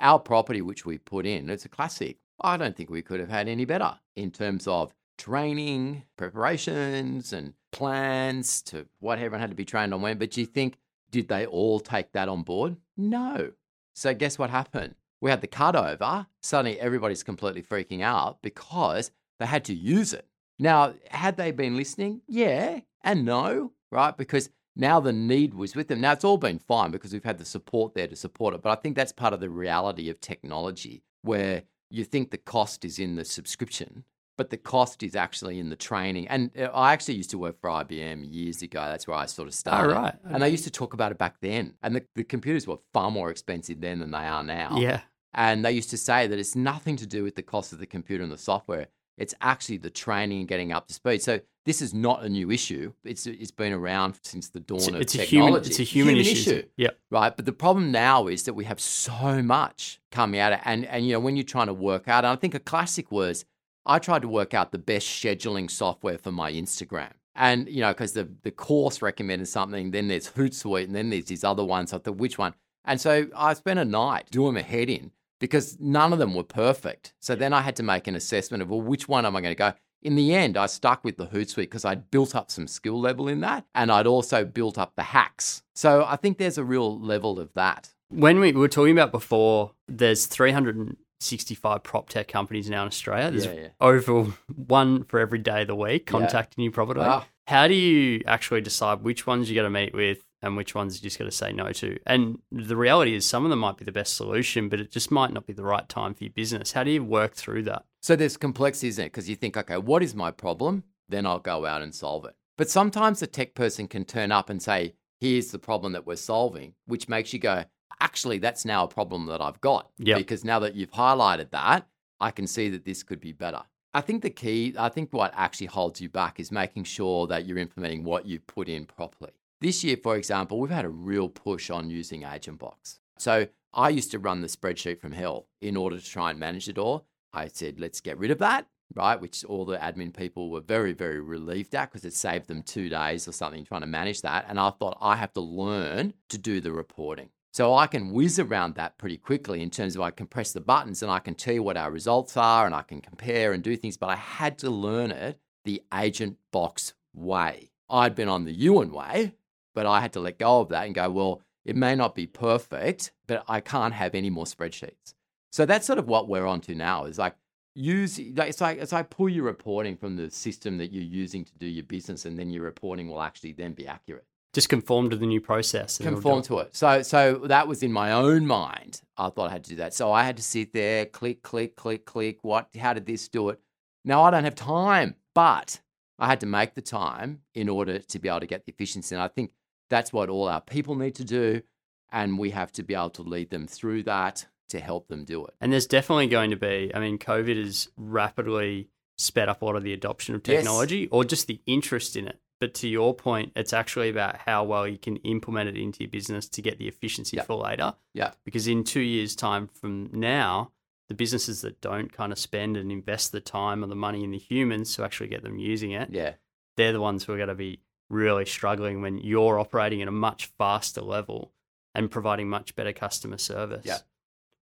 Our 0.00 0.18
property, 0.18 0.62
which 0.62 0.84
we 0.84 0.98
put 0.98 1.26
in, 1.26 1.50
it's 1.50 1.64
a 1.64 1.68
classic. 1.68 2.18
I 2.40 2.56
don't 2.56 2.76
think 2.76 2.90
we 2.90 3.02
could 3.02 3.20
have 3.20 3.28
had 3.28 3.48
any 3.48 3.64
better 3.64 3.98
in 4.16 4.30
terms 4.30 4.66
of 4.66 4.94
training, 5.16 6.04
preparations, 6.16 7.32
and 7.32 7.54
plans 7.72 8.62
to 8.62 8.86
what 9.00 9.18
everyone 9.18 9.40
had 9.40 9.50
to 9.50 9.56
be 9.56 9.64
trained 9.64 9.92
on 9.92 10.02
when. 10.02 10.18
But 10.18 10.30
do 10.30 10.40
you 10.40 10.46
think, 10.46 10.78
did 11.10 11.28
they 11.28 11.46
all 11.46 11.80
take 11.80 12.12
that 12.12 12.28
on 12.28 12.42
board? 12.42 12.76
No. 12.96 13.52
So 13.94 14.14
guess 14.14 14.38
what 14.38 14.50
happened? 14.50 14.94
we 15.20 15.30
had 15.30 15.40
the 15.40 15.48
cutover, 15.48 16.26
suddenly 16.42 16.78
everybody's 16.78 17.22
completely 17.22 17.62
freaking 17.62 18.02
out 18.02 18.40
because 18.42 19.10
they 19.38 19.46
had 19.46 19.64
to 19.64 19.74
use 19.74 20.12
it. 20.12 20.26
Now, 20.58 20.94
had 21.10 21.36
they 21.36 21.50
been 21.50 21.76
listening? 21.76 22.22
Yeah 22.28 22.80
and 23.02 23.24
no, 23.24 23.72
right? 23.90 24.16
Because 24.16 24.50
now 24.78 25.00
the 25.00 25.12
need 25.12 25.54
was 25.54 25.74
with 25.74 25.88
them. 25.88 26.00
Now, 26.00 26.12
it's 26.12 26.24
all 26.24 26.38
been 26.38 26.58
fine 26.58 26.90
because 26.90 27.12
we've 27.12 27.24
had 27.24 27.38
the 27.38 27.44
support 27.44 27.94
there 27.94 28.06
to 28.06 28.16
support 28.16 28.54
it. 28.54 28.62
But 28.62 28.70
I 28.70 28.80
think 28.80 28.96
that's 28.96 29.12
part 29.12 29.34
of 29.34 29.40
the 29.40 29.50
reality 29.50 30.08
of 30.08 30.20
technology 30.20 31.02
where 31.22 31.64
you 31.90 32.04
think 32.04 32.30
the 32.30 32.38
cost 32.38 32.84
is 32.84 32.98
in 32.98 33.16
the 33.16 33.24
subscription 33.24 34.04
but 34.38 34.50
the 34.50 34.56
cost 34.56 35.02
is 35.02 35.16
actually 35.16 35.58
in 35.58 35.68
the 35.68 35.76
training. 35.76 36.28
And 36.28 36.50
uh, 36.56 36.70
I 36.72 36.92
actually 36.92 37.16
used 37.16 37.30
to 37.30 37.38
work 37.38 37.60
for 37.60 37.68
IBM 37.68 38.32
years 38.32 38.62
ago. 38.62 38.80
That's 38.80 39.06
where 39.06 39.16
I 39.16 39.26
sort 39.26 39.48
of 39.48 39.54
started. 39.54 39.92
Oh, 39.92 40.00
right. 40.00 40.14
Okay. 40.14 40.32
And 40.32 40.42
they 40.42 40.48
used 40.48 40.64
to 40.64 40.70
talk 40.70 40.94
about 40.94 41.10
it 41.10 41.18
back 41.18 41.34
then. 41.42 41.74
And 41.82 41.96
the, 41.96 42.04
the 42.14 42.24
computers 42.24 42.66
were 42.66 42.78
far 42.94 43.10
more 43.10 43.30
expensive 43.30 43.80
then 43.80 43.98
than 43.98 44.12
they 44.12 44.18
are 44.18 44.44
now. 44.44 44.78
Yeah. 44.78 45.00
And 45.34 45.64
they 45.64 45.72
used 45.72 45.90
to 45.90 45.98
say 45.98 46.28
that 46.28 46.38
it's 46.38 46.54
nothing 46.54 46.96
to 46.96 47.06
do 47.06 47.24
with 47.24 47.34
the 47.34 47.42
cost 47.42 47.72
of 47.72 47.80
the 47.80 47.86
computer 47.86 48.22
and 48.22 48.32
the 48.32 48.38
software. 48.38 48.86
It's 49.18 49.34
actually 49.40 49.78
the 49.78 49.90
training 49.90 50.40
and 50.40 50.48
getting 50.48 50.72
up 50.72 50.86
to 50.88 50.94
speed. 50.94 51.22
So 51.22 51.40
this 51.66 51.82
is 51.82 51.92
not 51.92 52.22
a 52.22 52.28
new 52.28 52.50
issue. 52.50 52.92
It's 53.04 53.26
it's 53.26 53.50
been 53.50 53.72
around 53.72 54.18
since 54.22 54.48
the 54.48 54.60
dawn 54.60 54.78
it's, 54.78 54.88
of 54.88 54.94
it's 54.96 55.12
technology. 55.12 55.36
A 55.36 55.40
human, 55.40 55.64
it's 55.64 55.78
a 55.78 55.82
human, 55.82 56.14
human 56.14 56.32
issue. 56.32 56.50
issue. 56.50 56.62
Yeah. 56.76 56.90
Right. 57.10 57.36
But 57.36 57.44
the 57.44 57.52
problem 57.52 57.92
now 57.92 58.28
is 58.28 58.44
that 58.44 58.54
we 58.54 58.64
have 58.64 58.80
so 58.80 59.42
much 59.42 60.00
coming 60.10 60.40
out, 60.40 60.58
and 60.64 60.86
and 60.86 61.06
you 61.06 61.12
know 61.12 61.20
when 61.20 61.36
you're 61.36 61.44
trying 61.44 61.66
to 61.66 61.74
work 61.74 62.08
out, 62.08 62.24
and 62.24 62.32
I 62.32 62.36
think 62.36 62.54
a 62.54 62.60
classic 62.60 63.12
was 63.12 63.44
I 63.84 63.98
tried 63.98 64.22
to 64.22 64.28
work 64.28 64.54
out 64.54 64.70
the 64.70 64.78
best 64.78 65.08
scheduling 65.08 65.70
software 65.70 66.18
for 66.18 66.30
my 66.30 66.52
Instagram. 66.52 67.12
And, 67.34 67.68
you 67.68 67.80
know, 67.80 67.92
because 67.92 68.12
the, 68.12 68.28
the 68.42 68.50
course 68.50 69.00
recommended 69.00 69.46
something, 69.46 69.92
then 69.92 70.08
there's 70.08 70.30
Hootsuite, 70.30 70.84
and 70.84 70.94
then 70.94 71.10
there's 71.10 71.26
these 71.26 71.44
other 71.44 71.64
ones. 71.64 71.92
I 71.92 71.98
thought, 71.98 72.16
which 72.16 72.36
one? 72.36 72.52
And 72.84 73.00
so 73.00 73.28
I 73.34 73.54
spent 73.54 73.78
a 73.78 73.84
night 73.84 74.26
doing 74.30 74.54
my 74.54 74.62
head 74.62 74.90
in 74.90 75.12
because 75.38 75.78
none 75.80 76.12
of 76.12 76.18
them 76.18 76.34
were 76.34 76.42
perfect. 76.42 77.14
So 77.20 77.34
then 77.34 77.52
I 77.52 77.62
had 77.62 77.76
to 77.76 77.82
make 77.82 78.06
an 78.06 78.14
assessment 78.14 78.62
of, 78.62 78.70
well, 78.70 78.80
which 78.80 79.08
one 79.08 79.26
am 79.26 79.36
I 79.36 79.40
going 79.40 79.54
to 79.54 79.58
go? 79.58 79.72
In 80.02 80.14
the 80.14 80.32
end, 80.32 80.56
I 80.56 80.66
stuck 80.66 81.02
with 81.02 81.16
the 81.16 81.26
Hootsuite 81.26 81.56
because 81.56 81.84
I'd 81.84 82.10
built 82.10 82.34
up 82.34 82.50
some 82.50 82.68
skill 82.68 83.00
level 83.00 83.26
in 83.26 83.40
that 83.40 83.66
and 83.74 83.90
I'd 83.90 84.06
also 84.06 84.44
built 84.44 84.78
up 84.78 84.94
the 84.94 85.02
hacks. 85.02 85.62
So 85.74 86.04
I 86.06 86.16
think 86.16 86.38
there's 86.38 86.58
a 86.58 86.64
real 86.64 87.00
level 87.00 87.40
of 87.40 87.52
that. 87.54 87.92
When 88.10 88.38
we 88.38 88.52
were 88.52 88.68
talking 88.68 88.92
about 88.92 89.10
before, 89.10 89.72
there's 89.88 90.26
365 90.26 91.82
prop 91.82 92.08
tech 92.08 92.28
companies 92.28 92.70
now 92.70 92.82
in 92.82 92.86
Australia. 92.86 93.30
There's 93.30 93.46
yeah, 93.46 93.52
yeah. 93.52 93.68
over 93.80 94.32
one 94.54 95.04
for 95.04 95.18
every 95.18 95.40
day 95.40 95.62
of 95.62 95.66
the 95.66 95.74
week 95.74 96.06
contacting 96.06 96.62
yeah. 96.62 96.66
you 96.66 96.70
probably. 96.70 97.02
Wow. 97.02 97.24
How 97.48 97.66
do 97.66 97.74
you 97.74 98.22
actually 98.26 98.60
decide 98.60 99.02
which 99.02 99.26
ones 99.26 99.50
you 99.50 99.56
got 99.56 99.62
to 99.62 99.70
meet 99.70 99.94
with 99.94 100.22
and 100.42 100.56
which 100.56 100.74
ones 100.74 100.96
you 100.96 101.02
just 101.02 101.18
got 101.18 101.24
to 101.24 101.30
say 101.30 101.52
no 101.52 101.72
to? 101.72 101.98
And 102.06 102.38
the 102.50 102.76
reality 102.76 103.14
is, 103.14 103.26
some 103.26 103.44
of 103.44 103.50
them 103.50 103.58
might 103.58 103.76
be 103.76 103.84
the 103.84 103.92
best 103.92 104.16
solution, 104.16 104.68
but 104.68 104.80
it 104.80 104.90
just 104.90 105.10
might 105.10 105.32
not 105.32 105.46
be 105.46 105.52
the 105.52 105.64
right 105.64 105.88
time 105.88 106.14
for 106.14 106.24
your 106.24 106.32
business. 106.32 106.72
How 106.72 106.84
do 106.84 106.90
you 106.90 107.04
work 107.04 107.34
through 107.34 107.64
that? 107.64 107.84
So 108.00 108.16
there's 108.16 108.36
complexity, 108.36 108.88
isn't 108.88 109.04
it? 109.04 109.08
Because 109.08 109.28
you 109.28 109.36
think, 109.36 109.56
okay, 109.56 109.78
what 109.78 110.02
is 110.02 110.14
my 110.14 110.30
problem? 110.30 110.84
Then 111.08 111.26
I'll 111.26 111.38
go 111.38 111.66
out 111.66 111.82
and 111.82 111.94
solve 111.94 112.24
it. 112.24 112.34
But 112.56 112.70
sometimes 112.70 113.22
a 113.22 113.26
tech 113.26 113.54
person 113.54 113.88
can 113.88 114.04
turn 114.04 114.32
up 114.32 114.50
and 114.50 114.62
say, 114.62 114.94
here's 115.20 115.50
the 115.50 115.58
problem 115.58 115.92
that 115.92 116.06
we're 116.06 116.16
solving, 116.16 116.74
which 116.86 117.08
makes 117.08 117.32
you 117.32 117.38
go, 117.38 117.64
actually, 118.00 118.38
that's 118.38 118.64
now 118.64 118.84
a 118.84 118.88
problem 118.88 119.26
that 119.26 119.40
I've 119.40 119.60
got. 119.60 119.90
Yep. 119.98 120.18
Because 120.18 120.44
now 120.44 120.58
that 120.60 120.74
you've 120.74 120.92
highlighted 120.92 121.50
that, 121.50 121.86
I 122.20 122.30
can 122.30 122.46
see 122.46 122.68
that 122.70 122.84
this 122.84 123.02
could 123.02 123.20
be 123.20 123.32
better. 123.32 123.62
I 123.94 124.00
think 124.00 124.22
the 124.22 124.30
key, 124.30 124.74
I 124.78 124.88
think 124.90 125.12
what 125.12 125.32
actually 125.34 125.68
holds 125.68 126.00
you 126.00 126.08
back 126.08 126.38
is 126.38 126.52
making 126.52 126.84
sure 126.84 127.26
that 127.28 127.46
you're 127.46 127.58
implementing 127.58 128.04
what 128.04 128.26
you 128.26 128.38
put 128.38 128.68
in 128.68 128.84
properly. 128.86 129.32
This 129.60 129.82
year, 129.82 129.96
for 130.00 130.16
example, 130.16 130.60
we've 130.60 130.70
had 130.70 130.84
a 130.84 130.90
real 130.90 131.28
push 131.28 131.68
on 131.68 131.90
using 131.90 132.22
Agentbox. 132.22 133.00
So 133.18 133.48
I 133.74 133.88
used 133.88 134.12
to 134.12 134.20
run 134.20 134.40
the 134.40 134.46
spreadsheet 134.46 135.00
from 135.00 135.10
hell 135.10 135.48
in 135.60 135.76
order 135.76 135.98
to 135.98 136.04
try 136.04 136.30
and 136.30 136.38
manage 136.38 136.68
it 136.68 136.78
all. 136.78 137.06
I 137.32 137.48
said, 137.48 137.80
let's 137.80 138.00
get 138.00 138.18
rid 138.18 138.30
of 138.30 138.38
that, 138.38 138.68
right? 138.94 139.20
Which 139.20 139.44
all 139.44 139.64
the 139.64 139.76
admin 139.78 140.16
people 140.16 140.50
were 140.50 140.60
very, 140.60 140.92
very 140.92 141.20
relieved 141.20 141.74
at 141.74 141.90
because 141.90 142.04
it 142.04 142.14
saved 142.14 142.46
them 142.46 142.62
two 142.62 142.88
days 142.88 143.26
or 143.26 143.32
something 143.32 143.64
trying 143.64 143.80
to 143.80 143.88
manage 143.88 144.22
that. 144.22 144.46
And 144.48 144.60
I 144.60 144.70
thought, 144.70 144.96
I 145.00 145.16
have 145.16 145.32
to 145.32 145.40
learn 145.40 146.14
to 146.28 146.38
do 146.38 146.60
the 146.60 146.72
reporting. 146.72 147.30
So 147.52 147.74
I 147.74 147.88
can 147.88 148.12
whiz 148.12 148.38
around 148.38 148.76
that 148.76 148.96
pretty 148.96 149.16
quickly 149.16 149.60
in 149.60 149.70
terms 149.70 149.96
of 149.96 150.02
I 150.02 150.12
can 150.12 150.28
press 150.28 150.52
the 150.52 150.60
buttons 150.60 151.02
and 151.02 151.10
I 151.10 151.18
can 151.18 151.34
tell 151.34 151.54
you 151.54 151.64
what 151.64 151.76
our 151.76 151.90
results 151.90 152.36
are 152.36 152.64
and 152.64 152.74
I 152.76 152.82
can 152.82 153.00
compare 153.00 153.52
and 153.52 153.64
do 153.64 153.74
things, 153.76 153.96
but 153.96 154.08
I 154.10 154.16
had 154.16 154.58
to 154.58 154.70
learn 154.70 155.10
it 155.10 155.40
the 155.64 155.82
agent 155.92 156.36
box 156.52 156.94
way. 157.12 157.72
I'd 157.90 158.14
been 158.14 158.28
on 158.28 158.44
the 158.44 158.52
Ewan 158.52 158.92
way, 158.92 159.34
but 159.74 159.86
I 159.86 160.00
had 160.00 160.12
to 160.14 160.20
let 160.20 160.38
go 160.38 160.60
of 160.60 160.68
that 160.70 160.86
and 160.86 160.94
go, 160.94 161.10
well, 161.10 161.42
it 161.64 161.76
may 161.76 161.94
not 161.94 162.14
be 162.14 162.26
perfect, 162.26 163.12
but 163.26 163.44
I 163.48 163.60
can't 163.60 163.94
have 163.94 164.14
any 164.14 164.30
more 164.30 164.44
spreadsheets. 164.44 165.14
So 165.50 165.66
that's 165.66 165.86
sort 165.86 165.98
of 165.98 166.06
what 166.06 166.28
we're 166.28 166.46
on 166.46 166.60
to 166.62 166.74
now 166.74 167.04
is 167.04 167.18
like 167.18 167.34
use 167.74 168.18
it's 168.18 168.60
like 168.60 168.78
it's 168.78 168.92
like 168.92 169.08
pull 169.08 169.28
your 169.28 169.44
reporting 169.44 169.96
from 169.96 170.16
the 170.16 170.30
system 170.30 170.78
that 170.78 170.92
you're 170.92 171.02
using 171.02 171.44
to 171.44 171.52
do 171.58 171.66
your 171.66 171.84
business 171.84 172.24
and 172.24 172.36
then 172.36 172.50
your 172.50 172.64
reporting 172.64 173.08
will 173.08 173.22
actually 173.22 173.52
then 173.52 173.72
be 173.72 173.86
accurate 173.86 174.24
just 174.54 174.68
conform 174.68 175.10
to 175.10 175.16
the 175.16 175.26
new 175.26 175.40
process. 175.40 175.98
Conform 175.98 176.42
to 176.42 176.58
it. 176.58 176.74
So, 176.74 177.02
so 177.02 177.34
that 177.44 177.68
was 177.68 177.82
in 177.82 177.92
my 177.92 178.12
own 178.12 178.46
mind. 178.46 179.02
I 179.16 179.28
thought 179.28 179.50
I 179.50 179.52
had 179.52 179.64
to 179.64 179.70
do 179.70 179.76
that. 179.76 179.94
So 179.94 180.10
I 180.10 180.24
had 180.24 180.36
to 180.38 180.42
sit 180.42 180.72
there, 180.72 181.06
click, 181.06 181.42
click, 181.42 181.76
click, 181.76 182.04
click. 182.06 182.38
What? 182.42 182.68
How 182.76 182.92
did 182.92 183.06
this 183.06 183.28
do 183.28 183.50
it? 183.50 183.60
Now 184.04 184.22
I 184.22 184.30
don't 184.30 184.44
have 184.44 184.54
time, 184.54 185.16
but 185.34 185.80
I 186.18 186.26
had 186.26 186.40
to 186.40 186.46
make 186.46 186.74
the 186.74 186.82
time 186.82 187.42
in 187.54 187.68
order 187.68 187.98
to 187.98 188.18
be 188.18 188.28
able 188.28 188.40
to 188.40 188.46
get 188.46 188.64
the 188.64 188.72
efficiency. 188.72 189.14
And 189.14 189.22
I 189.22 189.28
think 189.28 189.52
that's 189.90 190.12
what 190.12 190.28
all 190.28 190.48
our 190.48 190.60
people 190.60 190.94
need 190.94 191.14
to 191.16 191.24
do, 191.24 191.62
and 192.10 192.38
we 192.38 192.50
have 192.50 192.72
to 192.72 192.82
be 192.82 192.94
able 192.94 193.10
to 193.10 193.22
lead 193.22 193.50
them 193.50 193.66
through 193.66 194.04
that 194.04 194.46
to 194.70 194.80
help 194.80 195.08
them 195.08 195.24
do 195.24 195.46
it. 195.46 195.54
And 195.60 195.72
there's 195.72 195.86
definitely 195.86 196.26
going 196.26 196.50
to 196.50 196.56
be. 196.56 196.90
I 196.94 197.00
mean, 197.00 197.18
COVID 197.18 197.62
has 197.64 197.88
rapidly 197.96 198.88
sped 199.16 199.48
up 199.48 199.62
a 199.62 199.64
lot 199.64 199.76
of 199.76 199.82
the 199.82 199.92
adoption 199.92 200.34
of 200.34 200.42
technology, 200.42 201.00
yes. 201.00 201.08
or 201.10 201.24
just 201.24 201.46
the 201.46 201.60
interest 201.66 202.16
in 202.16 202.28
it. 202.28 202.38
But 202.60 202.74
to 202.74 202.88
your 202.88 203.14
point, 203.14 203.52
it's 203.54 203.72
actually 203.72 204.08
about 204.10 204.36
how 204.36 204.64
well 204.64 204.86
you 204.86 204.98
can 204.98 205.16
implement 205.18 205.68
it 205.68 205.76
into 205.76 206.00
your 206.00 206.10
business 206.10 206.48
to 206.48 206.62
get 206.62 206.78
the 206.78 206.88
efficiency 206.88 207.36
yep. 207.36 207.46
for 207.46 207.56
later. 207.56 207.94
Yeah. 208.14 208.32
Because 208.44 208.66
in 208.66 208.82
two 208.82 209.00
years' 209.00 209.36
time 209.36 209.68
from 209.68 210.10
now, 210.12 210.72
the 211.08 211.14
businesses 211.14 211.60
that 211.62 211.80
don't 211.80 212.12
kind 212.12 212.32
of 212.32 212.38
spend 212.38 212.76
and 212.76 212.90
invest 212.90 213.32
the 213.32 213.40
time 213.40 213.84
or 213.84 213.86
the 213.86 213.94
money 213.94 214.24
in 214.24 214.32
the 214.32 214.38
humans 214.38 214.94
to 214.96 215.04
actually 215.04 215.28
get 215.28 215.42
them 215.42 215.58
using 215.58 215.92
it, 215.92 216.10
yeah, 216.10 216.32
they're 216.76 216.92
the 216.92 217.00
ones 217.00 217.24
who 217.24 217.32
are 217.32 217.36
going 217.36 217.48
to 217.48 217.54
be 217.54 217.80
really 218.10 218.46
struggling 218.46 219.02
when 219.02 219.18
you're 219.18 219.58
operating 219.58 220.02
at 220.02 220.08
a 220.08 220.12
much 220.12 220.46
faster 220.58 221.00
level 221.00 221.52
and 221.94 222.10
providing 222.10 222.48
much 222.48 222.74
better 222.74 222.92
customer 222.92 223.38
service. 223.38 223.84
Yeah. 223.84 223.98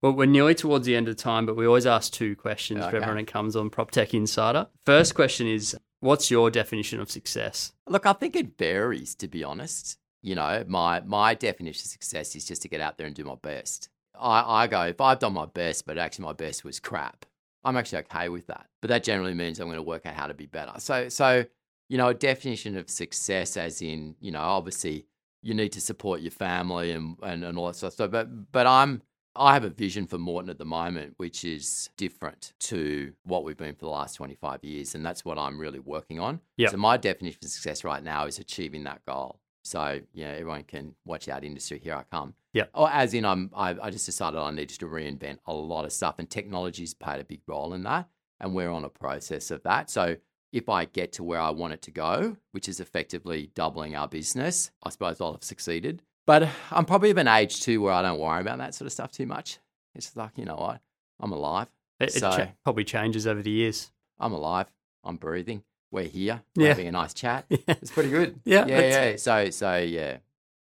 Well, 0.01 0.13
we're 0.13 0.25
nearly 0.25 0.53
towards 0.53 0.85
the 0.85 0.95
end 0.95 1.07
of 1.07 1.15
time, 1.15 1.45
but 1.45 1.55
we 1.55 1.65
always 1.65 1.85
ask 1.85 2.13
two 2.13 2.35
questions 2.35 2.81
okay. 2.81 2.91
for 2.91 2.97
everyone 2.97 3.17
that 3.17 3.27
comes 3.27 3.55
on 3.55 3.69
PropTech 3.69 4.13
Insider. 4.13 4.67
First 4.85 5.15
question 5.15 5.47
is 5.47 5.75
What's 5.99 6.29
your 6.29 6.51
definition 6.51 6.99
of 6.99 7.09
success? 7.09 7.73
Look, 7.87 8.05
I 8.05 8.13
think 8.13 8.35
it 8.35 8.57
varies, 8.57 9.15
to 9.15 9.27
be 9.27 9.43
honest. 9.43 9.97
You 10.21 10.35
know, 10.35 10.63
my 10.67 11.01
my 11.01 11.33
definition 11.33 11.81
of 11.81 11.89
success 11.89 12.35
is 12.35 12.45
just 12.45 12.61
to 12.63 12.67
get 12.67 12.81
out 12.81 12.97
there 12.97 13.07
and 13.07 13.15
do 13.15 13.23
my 13.23 13.35
best. 13.41 13.89
I, 14.19 14.63
I 14.63 14.67
go, 14.67 14.81
if 14.83 14.99
I've 15.01 15.19
done 15.19 15.33
my 15.33 15.45
best, 15.45 15.85
but 15.85 15.97
actually 15.97 16.25
my 16.25 16.33
best 16.33 16.63
was 16.63 16.79
crap, 16.79 17.25
I'm 17.63 17.77
actually 17.77 17.99
okay 17.99 18.29
with 18.29 18.47
that. 18.47 18.67
But 18.81 18.89
that 18.89 19.03
generally 19.03 19.33
means 19.33 19.59
I'm 19.59 19.67
going 19.67 19.77
to 19.77 19.83
work 19.83 20.05
out 20.05 20.15
how 20.15 20.27
to 20.27 20.33
be 20.33 20.45
better. 20.45 20.73
So, 20.79 21.09
so 21.09 21.45
you 21.89 21.97
know, 21.97 22.09
a 22.09 22.13
definition 22.13 22.77
of 22.77 22.89
success, 22.89 23.57
as 23.57 23.81
in, 23.81 24.15
you 24.19 24.31
know, 24.31 24.41
obviously 24.41 25.05
you 25.41 25.53
need 25.53 25.71
to 25.73 25.81
support 25.81 26.21
your 26.21 26.31
family 26.31 26.91
and, 26.91 27.15
and, 27.23 27.43
and 27.43 27.57
all 27.57 27.67
that 27.67 27.75
sort 27.75 27.91
of 27.91 27.93
stuff. 27.93 28.11
But 28.11 28.51
but 28.51 28.67
I'm 28.67 29.01
I 29.37 29.53
have 29.53 29.63
a 29.63 29.69
vision 29.69 30.07
for 30.07 30.17
Morton 30.17 30.49
at 30.49 30.57
the 30.57 30.65
moment, 30.65 31.13
which 31.17 31.45
is 31.45 31.89
different 31.95 32.53
to 32.59 33.13
what 33.23 33.43
we've 33.43 33.57
been 33.57 33.75
for 33.75 33.85
the 33.85 33.91
last 33.91 34.15
25 34.15 34.63
years. 34.63 34.95
And 34.95 35.05
that's 35.05 35.23
what 35.23 35.37
I'm 35.37 35.59
really 35.59 35.79
working 35.79 36.19
on. 36.19 36.41
Yep. 36.57 36.71
So 36.71 36.77
my 36.77 36.97
definition 36.97 37.39
of 37.43 37.49
success 37.49 37.83
right 37.83 38.03
now 38.03 38.25
is 38.25 38.39
achieving 38.39 38.83
that 38.85 39.05
goal. 39.05 39.39
So, 39.63 39.99
yeah, 40.13 40.29
everyone 40.29 40.63
can 40.63 40.95
watch 41.05 41.27
out 41.27 41.43
industry. 41.43 41.79
Here 41.83 41.93
I 41.93 42.03
come. 42.03 42.33
Yep. 42.53 42.69
Or 42.73 42.87
oh, 42.87 42.91
as 42.91 43.13
in, 43.13 43.25
I'm, 43.25 43.51
I, 43.53 43.75
I 43.81 43.89
just 43.89 44.05
decided 44.05 44.39
I 44.39 44.49
needed 44.51 44.79
to 44.79 44.85
reinvent 44.85 45.39
a 45.45 45.53
lot 45.53 45.83
of 45.83 45.91
stuff, 45.91 46.19
and 46.19 46.29
technology's 46.29 46.93
played 46.93 47.19
a 47.19 47.25
big 47.25 47.41
role 47.47 47.73
in 47.73 47.83
that. 47.83 48.07
And 48.39 48.55
we're 48.55 48.69
on 48.69 48.85
a 48.85 48.89
process 48.89 49.51
of 49.51 49.61
that. 49.63 49.89
So, 49.89 50.15
if 50.51 50.69
I 50.69 50.85
get 50.85 51.11
to 51.13 51.23
where 51.23 51.39
I 51.39 51.49
want 51.49 51.73
it 51.73 51.81
to 51.83 51.91
go, 51.91 52.37
which 52.51 52.69
is 52.69 52.79
effectively 52.79 53.51
doubling 53.53 53.95
our 53.95 54.07
business, 54.07 54.71
I 54.83 54.89
suppose 54.89 55.19
I'll 55.21 55.33
have 55.33 55.43
succeeded. 55.43 56.01
But 56.25 56.49
I'm 56.71 56.85
probably 56.85 57.09
of 57.11 57.17
an 57.17 57.27
age 57.27 57.61
too 57.61 57.81
where 57.81 57.93
I 57.93 58.01
don't 58.01 58.19
worry 58.19 58.41
about 58.41 58.57
that 58.59 58.75
sort 58.75 58.85
of 58.87 58.91
stuff 58.93 59.11
too 59.11 59.25
much. 59.25 59.59
It's 59.95 60.15
like, 60.15 60.31
you 60.37 60.45
know 60.45 60.55
what? 60.55 60.81
I'm 61.19 61.31
alive. 61.31 61.67
It, 61.99 62.09
it 62.15 62.19
So- 62.19 62.31
cha- 62.31 62.51
probably 62.63 62.83
changes 62.83 63.25
over 63.27 63.41
the 63.41 63.49
years. 63.51 63.91
I'm 64.19 64.33
alive. 64.33 64.67
I'm 65.03 65.15
breathing. 65.17 65.63
We're 65.91 66.03
here. 66.03 66.41
We're 66.55 66.63
Yeah. 66.63 66.69
having 66.69 66.87
a 66.87 66.91
nice 66.91 67.13
chat. 67.13 67.45
It's 67.49 67.91
pretty 67.91 68.09
good. 68.09 68.39
Yeah, 68.45 68.65
Yeah. 68.67 68.81
Yeah. 68.81 69.15
So, 69.17 69.49
so 69.51 69.77
yeah. 69.77 70.17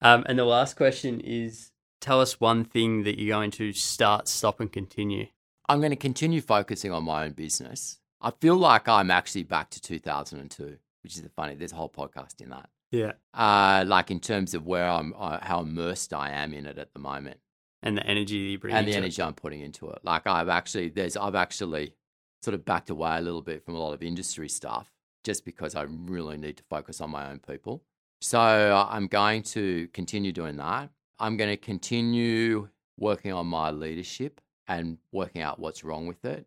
Um, 0.01 0.23
and 0.27 0.37
the 0.39 0.45
last 0.45 0.75
question 0.75 1.19
is 1.21 1.71
tell 2.01 2.19
us 2.19 2.39
one 2.39 2.65
thing 2.65 3.03
that 3.03 3.19
you're 3.19 3.35
going 3.37 3.51
to 3.51 3.73
start, 3.73 4.27
stop, 4.27 4.59
and 4.59 4.71
continue. 4.71 5.27
I'm 5.69 5.79
going 5.79 5.91
to 5.91 5.95
continue 5.95 6.41
focusing 6.41 6.91
on 6.91 7.03
my 7.05 7.25
own 7.25 7.31
business. 7.31 7.99
I 8.23 8.31
feel 8.31 8.55
like 8.55 8.87
I'm 8.87 9.11
actually 9.11 9.43
back 9.43 9.69
to 9.71 9.81
2002, 9.81 10.77
which 11.03 11.15
is 11.15 11.21
the 11.21 11.29
funny. 11.29 11.55
There's 11.55 11.73
a 11.73 11.75
whole 11.75 11.89
podcast 11.89 12.41
in 12.41 12.49
that. 12.49 12.69
Yeah. 12.89 13.13
Uh, 13.33 13.83
like 13.85 14.09
in 14.11 14.19
terms 14.19 14.53
of 14.53 14.65
where 14.65 14.87
I'm, 14.87 15.13
uh, 15.17 15.39
how 15.41 15.59
immersed 15.61 16.13
I 16.13 16.29
am 16.31 16.53
in 16.53 16.65
it 16.65 16.77
at 16.77 16.93
the 16.93 16.99
moment, 16.99 17.39
And 17.81 17.97
the 17.97 18.05
energy 18.07 18.35
you 18.35 18.59
bring 18.59 18.73
and 18.73 18.87
the 18.87 18.91
into 18.91 18.99
it. 18.99 19.03
energy 19.03 19.21
I'm 19.21 19.33
putting 19.33 19.59
into 19.61 19.89
it. 19.89 19.99
Like 20.03 20.25
I've 20.25 20.47
actually, 20.49 20.89
there's, 20.89 21.17
I've 21.17 21.35
actually 21.35 21.95
sort 22.41 22.53
of 22.55 22.63
backed 22.65 22.89
away 22.89 23.17
a 23.17 23.21
little 23.21 23.41
bit 23.41 23.65
from 23.65 23.75
a 23.75 23.79
lot 23.79 23.93
of 23.93 24.01
industry 24.03 24.47
stuff, 24.47 24.89
just 25.23 25.43
because 25.43 25.75
I 25.75 25.83
really 25.83 26.37
need 26.37 26.57
to 26.57 26.63
focus 26.69 27.01
on 27.01 27.09
my 27.09 27.29
own 27.29 27.39
people. 27.39 27.83
So 28.21 28.39
I'm 28.39 29.07
going 29.07 29.43
to 29.43 29.87
continue 29.89 30.31
doing 30.31 30.55
that. 30.57 30.89
I'm 31.19 31.35
going 31.35 31.49
to 31.49 31.57
continue 31.57 32.69
working 32.97 33.33
on 33.33 33.47
my 33.47 33.71
leadership 33.71 34.39
and 34.79 34.97
working 35.11 35.41
out 35.41 35.59
what's 35.59 35.83
wrong 35.83 36.07
with 36.07 36.25
it, 36.25 36.45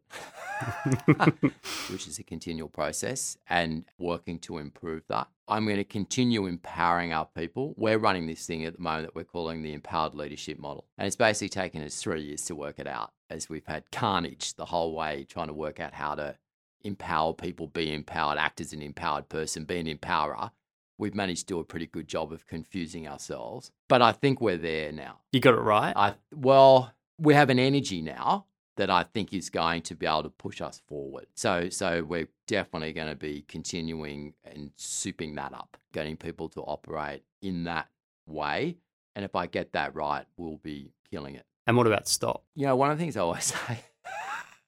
which 1.90 2.06
is 2.06 2.18
a 2.18 2.22
continual 2.22 2.68
process, 2.68 3.38
and 3.48 3.84
working 3.98 4.38
to 4.40 4.58
improve 4.58 5.02
that. 5.08 5.28
I'm 5.48 5.64
going 5.64 5.76
to 5.76 5.84
continue 5.84 6.46
empowering 6.46 7.12
our 7.12 7.26
people. 7.26 7.74
We're 7.76 7.98
running 7.98 8.26
this 8.26 8.44
thing 8.46 8.64
at 8.64 8.76
the 8.76 8.82
moment 8.82 9.06
that 9.06 9.14
we're 9.14 9.24
calling 9.24 9.62
the 9.62 9.72
empowered 9.72 10.14
leadership 10.14 10.58
model. 10.58 10.86
And 10.98 11.06
it's 11.06 11.14
basically 11.14 11.50
taken 11.50 11.82
us 11.82 12.02
three 12.02 12.22
years 12.22 12.44
to 12.46 12.56
work 12.56 12.78
it 12.78 12.88
out 12.88 13.12
as 13.30 13.48
we've 13.48 13.66
had 13.66 13.90
carnage 13.92 14.54
the 14.54 14.66
whole 14.66 14.94
way 14.94 15.24
trying 15.28 15.48
to 15.48 15.54
work 15.54 15.78
out 15.78 15.94
how 15.94 16.16
to 16.16 16.36
empower 16.82 17.32
people, 17.32 17.68
be 17.68 17.92
empowered, 17.92 18.38
act 18.38 18.60
as 18.60 18.72
an 18.72 18.82
empowered 18.82 19.28
person, 19.28 19.64
be 19.64 19.78
an 19.78 19.86
empowerer. 19.86 20.50
We've 20.98 21.14
managed 21.14 21.42
to 21.48 21.54
do 21.54 21.60
a 21.60 21.64
pretty 21.64 21.86
good 21.86 22.08
job 22.08 22.32
of 22.32 22.46
confusing 22.46 23.06
ourselves, 23.06 23.70
but 23.86 24.02
I 24.02 24.12
think 24.12 24.40
we're 24.40 24.56
there 24.56 24.92
now. 24.92 25.18
you 25.30 25.40
got 25.40 25.54
it 25.54 25.60
right. 25.60 25.92
I 25.94 26.14
well, 26.34 26.92
we 27.18 27.34
have 27.34 27.50
an 27.50 27.58
energy 27.58 28.00
now 28.02 28.46
that 28.76 28.90
I 28.90 29.04
think 29.04 29.32
is 29.32 29.48
going 29.48 29.80
to 29.82 29.94
be 29.94 30.04
able 30.06 30.24
to 30.24 30.28
push 30.30 30.60
us 30.60 30.82
forward. 30.86 31.26
So 31.34 31.68
so 31.70 32.02
we're 32.04 32.28
definitely 32.46 32.92
going 32.92 33.08
to 33.08 33.16
be 33.16 33.44
continuing 33.48 34.34
and 34.44 34.70
souping 34.76 35.36
that 35.36 35.52
up, 35.54 35.76
getting 35.92 36.16
people 36.16 36.48
to 36.50 36.60
operate 36.60 37.22
in 37.42 37.64
that 37.64 37.88
way. 38.26 38.76
And 39.14 39.24
if 39.24 39.34
I 39.34 39.46
get 39.46 39.72
that 39.72 39.94
right, 39.94 40.26
we'll 40.36 40.58
be 40.58 40.92
killing 41.10 41.36
it. 41.36 41.46
and 41.66 41.76
what 41.76 41.86
about 41.86 42.06
stop? 42.06 42.44
You 42.54 42.66
know, 42.66 42.76
one 42.76 42.90
of 42.90 42.98
the 42.98 43.02
things 43.02 43.16
I 43.16 43.20
always 43.20 43.44
say, 43.68 43.80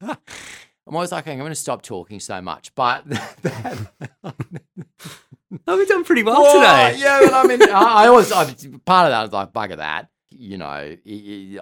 I'm 0.01 0.95
always 0.95 1.13
like, 1.13 1.29
I'm 1.29 1.37
going 1.37 1.51
to 1.51 1.55
stop 1.55 1.83
talking 1.83 2.19
so 2.19 2.41
much, 2.41 2.75
but 2.75 3.05
Oh, 5.67 5.77
we've 5.79 5.89
done 5.89 6.05
pretty 6.05 6.23
well 6.23 6.45
today. 6.55 6.97
Yeah, 6.99 7.21
but 7.23 7.33
I 7.35 7.45
mean, 7.45 7.63
I, 7.63 8.05
I 8.05 8.09
always 8.09 8.31
I, 8.33 8.45
part 8.85 9.07
of 9.07 9.11
that 9.13 9.25
is 9.27 9.33
like 9.33 9.53
bugger 9.53 9.77
that. 9.79 10.09
You 10.31 10.59
know, 10.59 10.97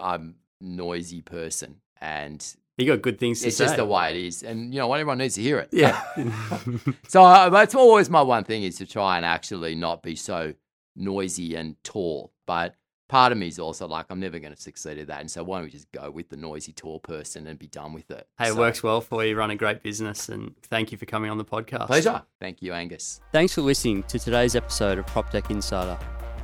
I'm 0.02 0.34
noisy 0.60 1.20
person, 1.22 1.76
and 2.00 2.44
You 2.78 2.86
got 2.86 3.02
good 3.02 3.18
things 3.18 3.40
to 3.40 3.48
it's 3.48 3.56
say. 3.56 3.64
It's 3.64 3.70
just 3.72 3.76
the 3.76 3.84
way 3.84 4.10
it 4.10 4.16
is. 4.26 4.42
And 4.42 4.72
you 4.72 4.80
know 4.80 4.88
what? 4.88 5.00
Everyone 5.00 5.18
needs 5.18 5.34
to 5.36 5.42
hear 5.42 5.58
it. 5.58 5.68
yeah. 5.72 6.02
So 7.08 7.22
uh, 7.24 7.48
that's 7.50 7.74
always 7.74 8.10
my 8.10 8.22
one 8.22 8.44
thing 8.44 8.62
is 8.62 8.76
to 8.78 8.86
try 8.86 9.16
and 9.16 9.24
actually 9.24 9.74
not 9.74 10.02
be 10.02 10.16
so 10.16 10.54
noisy 10.94 11.54
and 11.56 11.76
tall. 11.84 12.32
But 12.46 12.74
part 13.08 13.32
of 13.32 13.38
me 13.38 13.46
is 13.48 13.58
also 13.58 13.86
like, 13.86 14.06
I'm 14.10 14.20
never 14.20 14.38
going 14.38 14.54
to 14.54 14.60
succeed 14.60 14.98
at 14.98 15.06
that. 15.08 15.20
And 15.20 15.30
so 15.30 15.42
why 15.44 15.58
don't 15.58 15.66
we 15.66 15.70
just 15.70 15.90
go 15.92 16.10
with 16.10 16.28
the 16.28 16.36
noisy 16.36 16.72
tall 16.72 16.98
person 17.00 17.46
and 17.46 17.58
be 17.58 17.66
done 17.68 17.92
with 17.92 18.10
it? 18.10 18.26
hey, 18.38 18.48
it 18.48 18.56
works 18.56 18.82
well 18.82 19.00
for 19.00 19.22
you. 19.24 19.30
You 19.30 19.36
Run 19.36 19.50
a 19.50 19.56
great 19.56 19.82
business, 19.82 20.28
and 20.28 20.54
thank 20.64 20.92
you 20.92 20.98
for 20.98 21.06
coming 21.06 21.30
on 21.30 21.38
the 21.38 21.44
podcast. 21.44 21.86
Pleasure. 21.86 22.22
Thank 22.40 22.62
you, 22.62 22.72
Angus. 22.72 23.20
Thanks 23.32 23.54
for 23.54 23.62
listening 23.62 24.02
to 24.04 24.18
today's 24.18 24.54
episode 24.56 24.98
of 24.98 25.06
PropTech 25.06 25.50
Insider. 25.50 25.98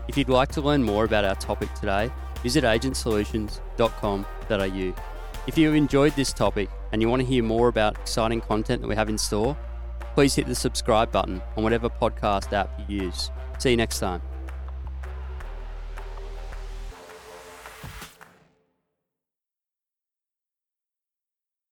If 0.09 0.17
you'd 0.17 0.29
like 0.29 0.51
to 0.53 0.61
learn 0.61 0.83
more 0.83 1.05
about 1.05 1.25
our 1.25 1.37
topic 1.37 1.73
today, 1.75 2.11
visit 2.43 2.65
agentsolutions.com.au. 2.65 4.95
If 5.47 5.59
you 5.59 5.67
have 5.67 5.75
enjoyed 5.75 6.15
this 6.15 6.33
topic 6.33 6.71
and 6.93 7.03
you 7.03 7.09
want 7.09 7.21
to 7.21 7.27
hear 7.27 7.43
more 7.43 7.69
about 7.69 7.99
exciting 7.99 8.41
content 8.41 8.83
that 8.83 8.89
we 8.89 8.95
have 8.95 9.09
in 9.09 9.19
store, 9.19 9.57
please 10.15 10.35
hit 10.35 10.47
the 10.47 10.55
subscribe 10.55 11.11
button 11.11 11.43
on 11.57 11.65
whatever 11.65 11.89
podcast 11.89 12.53
app 12.53 12.71
you 12.89 13.05
use. 13.05 13.31
See 13.59 13.71
you 13.71 13.77
next 13.77 13.99
time. 13.99 14.23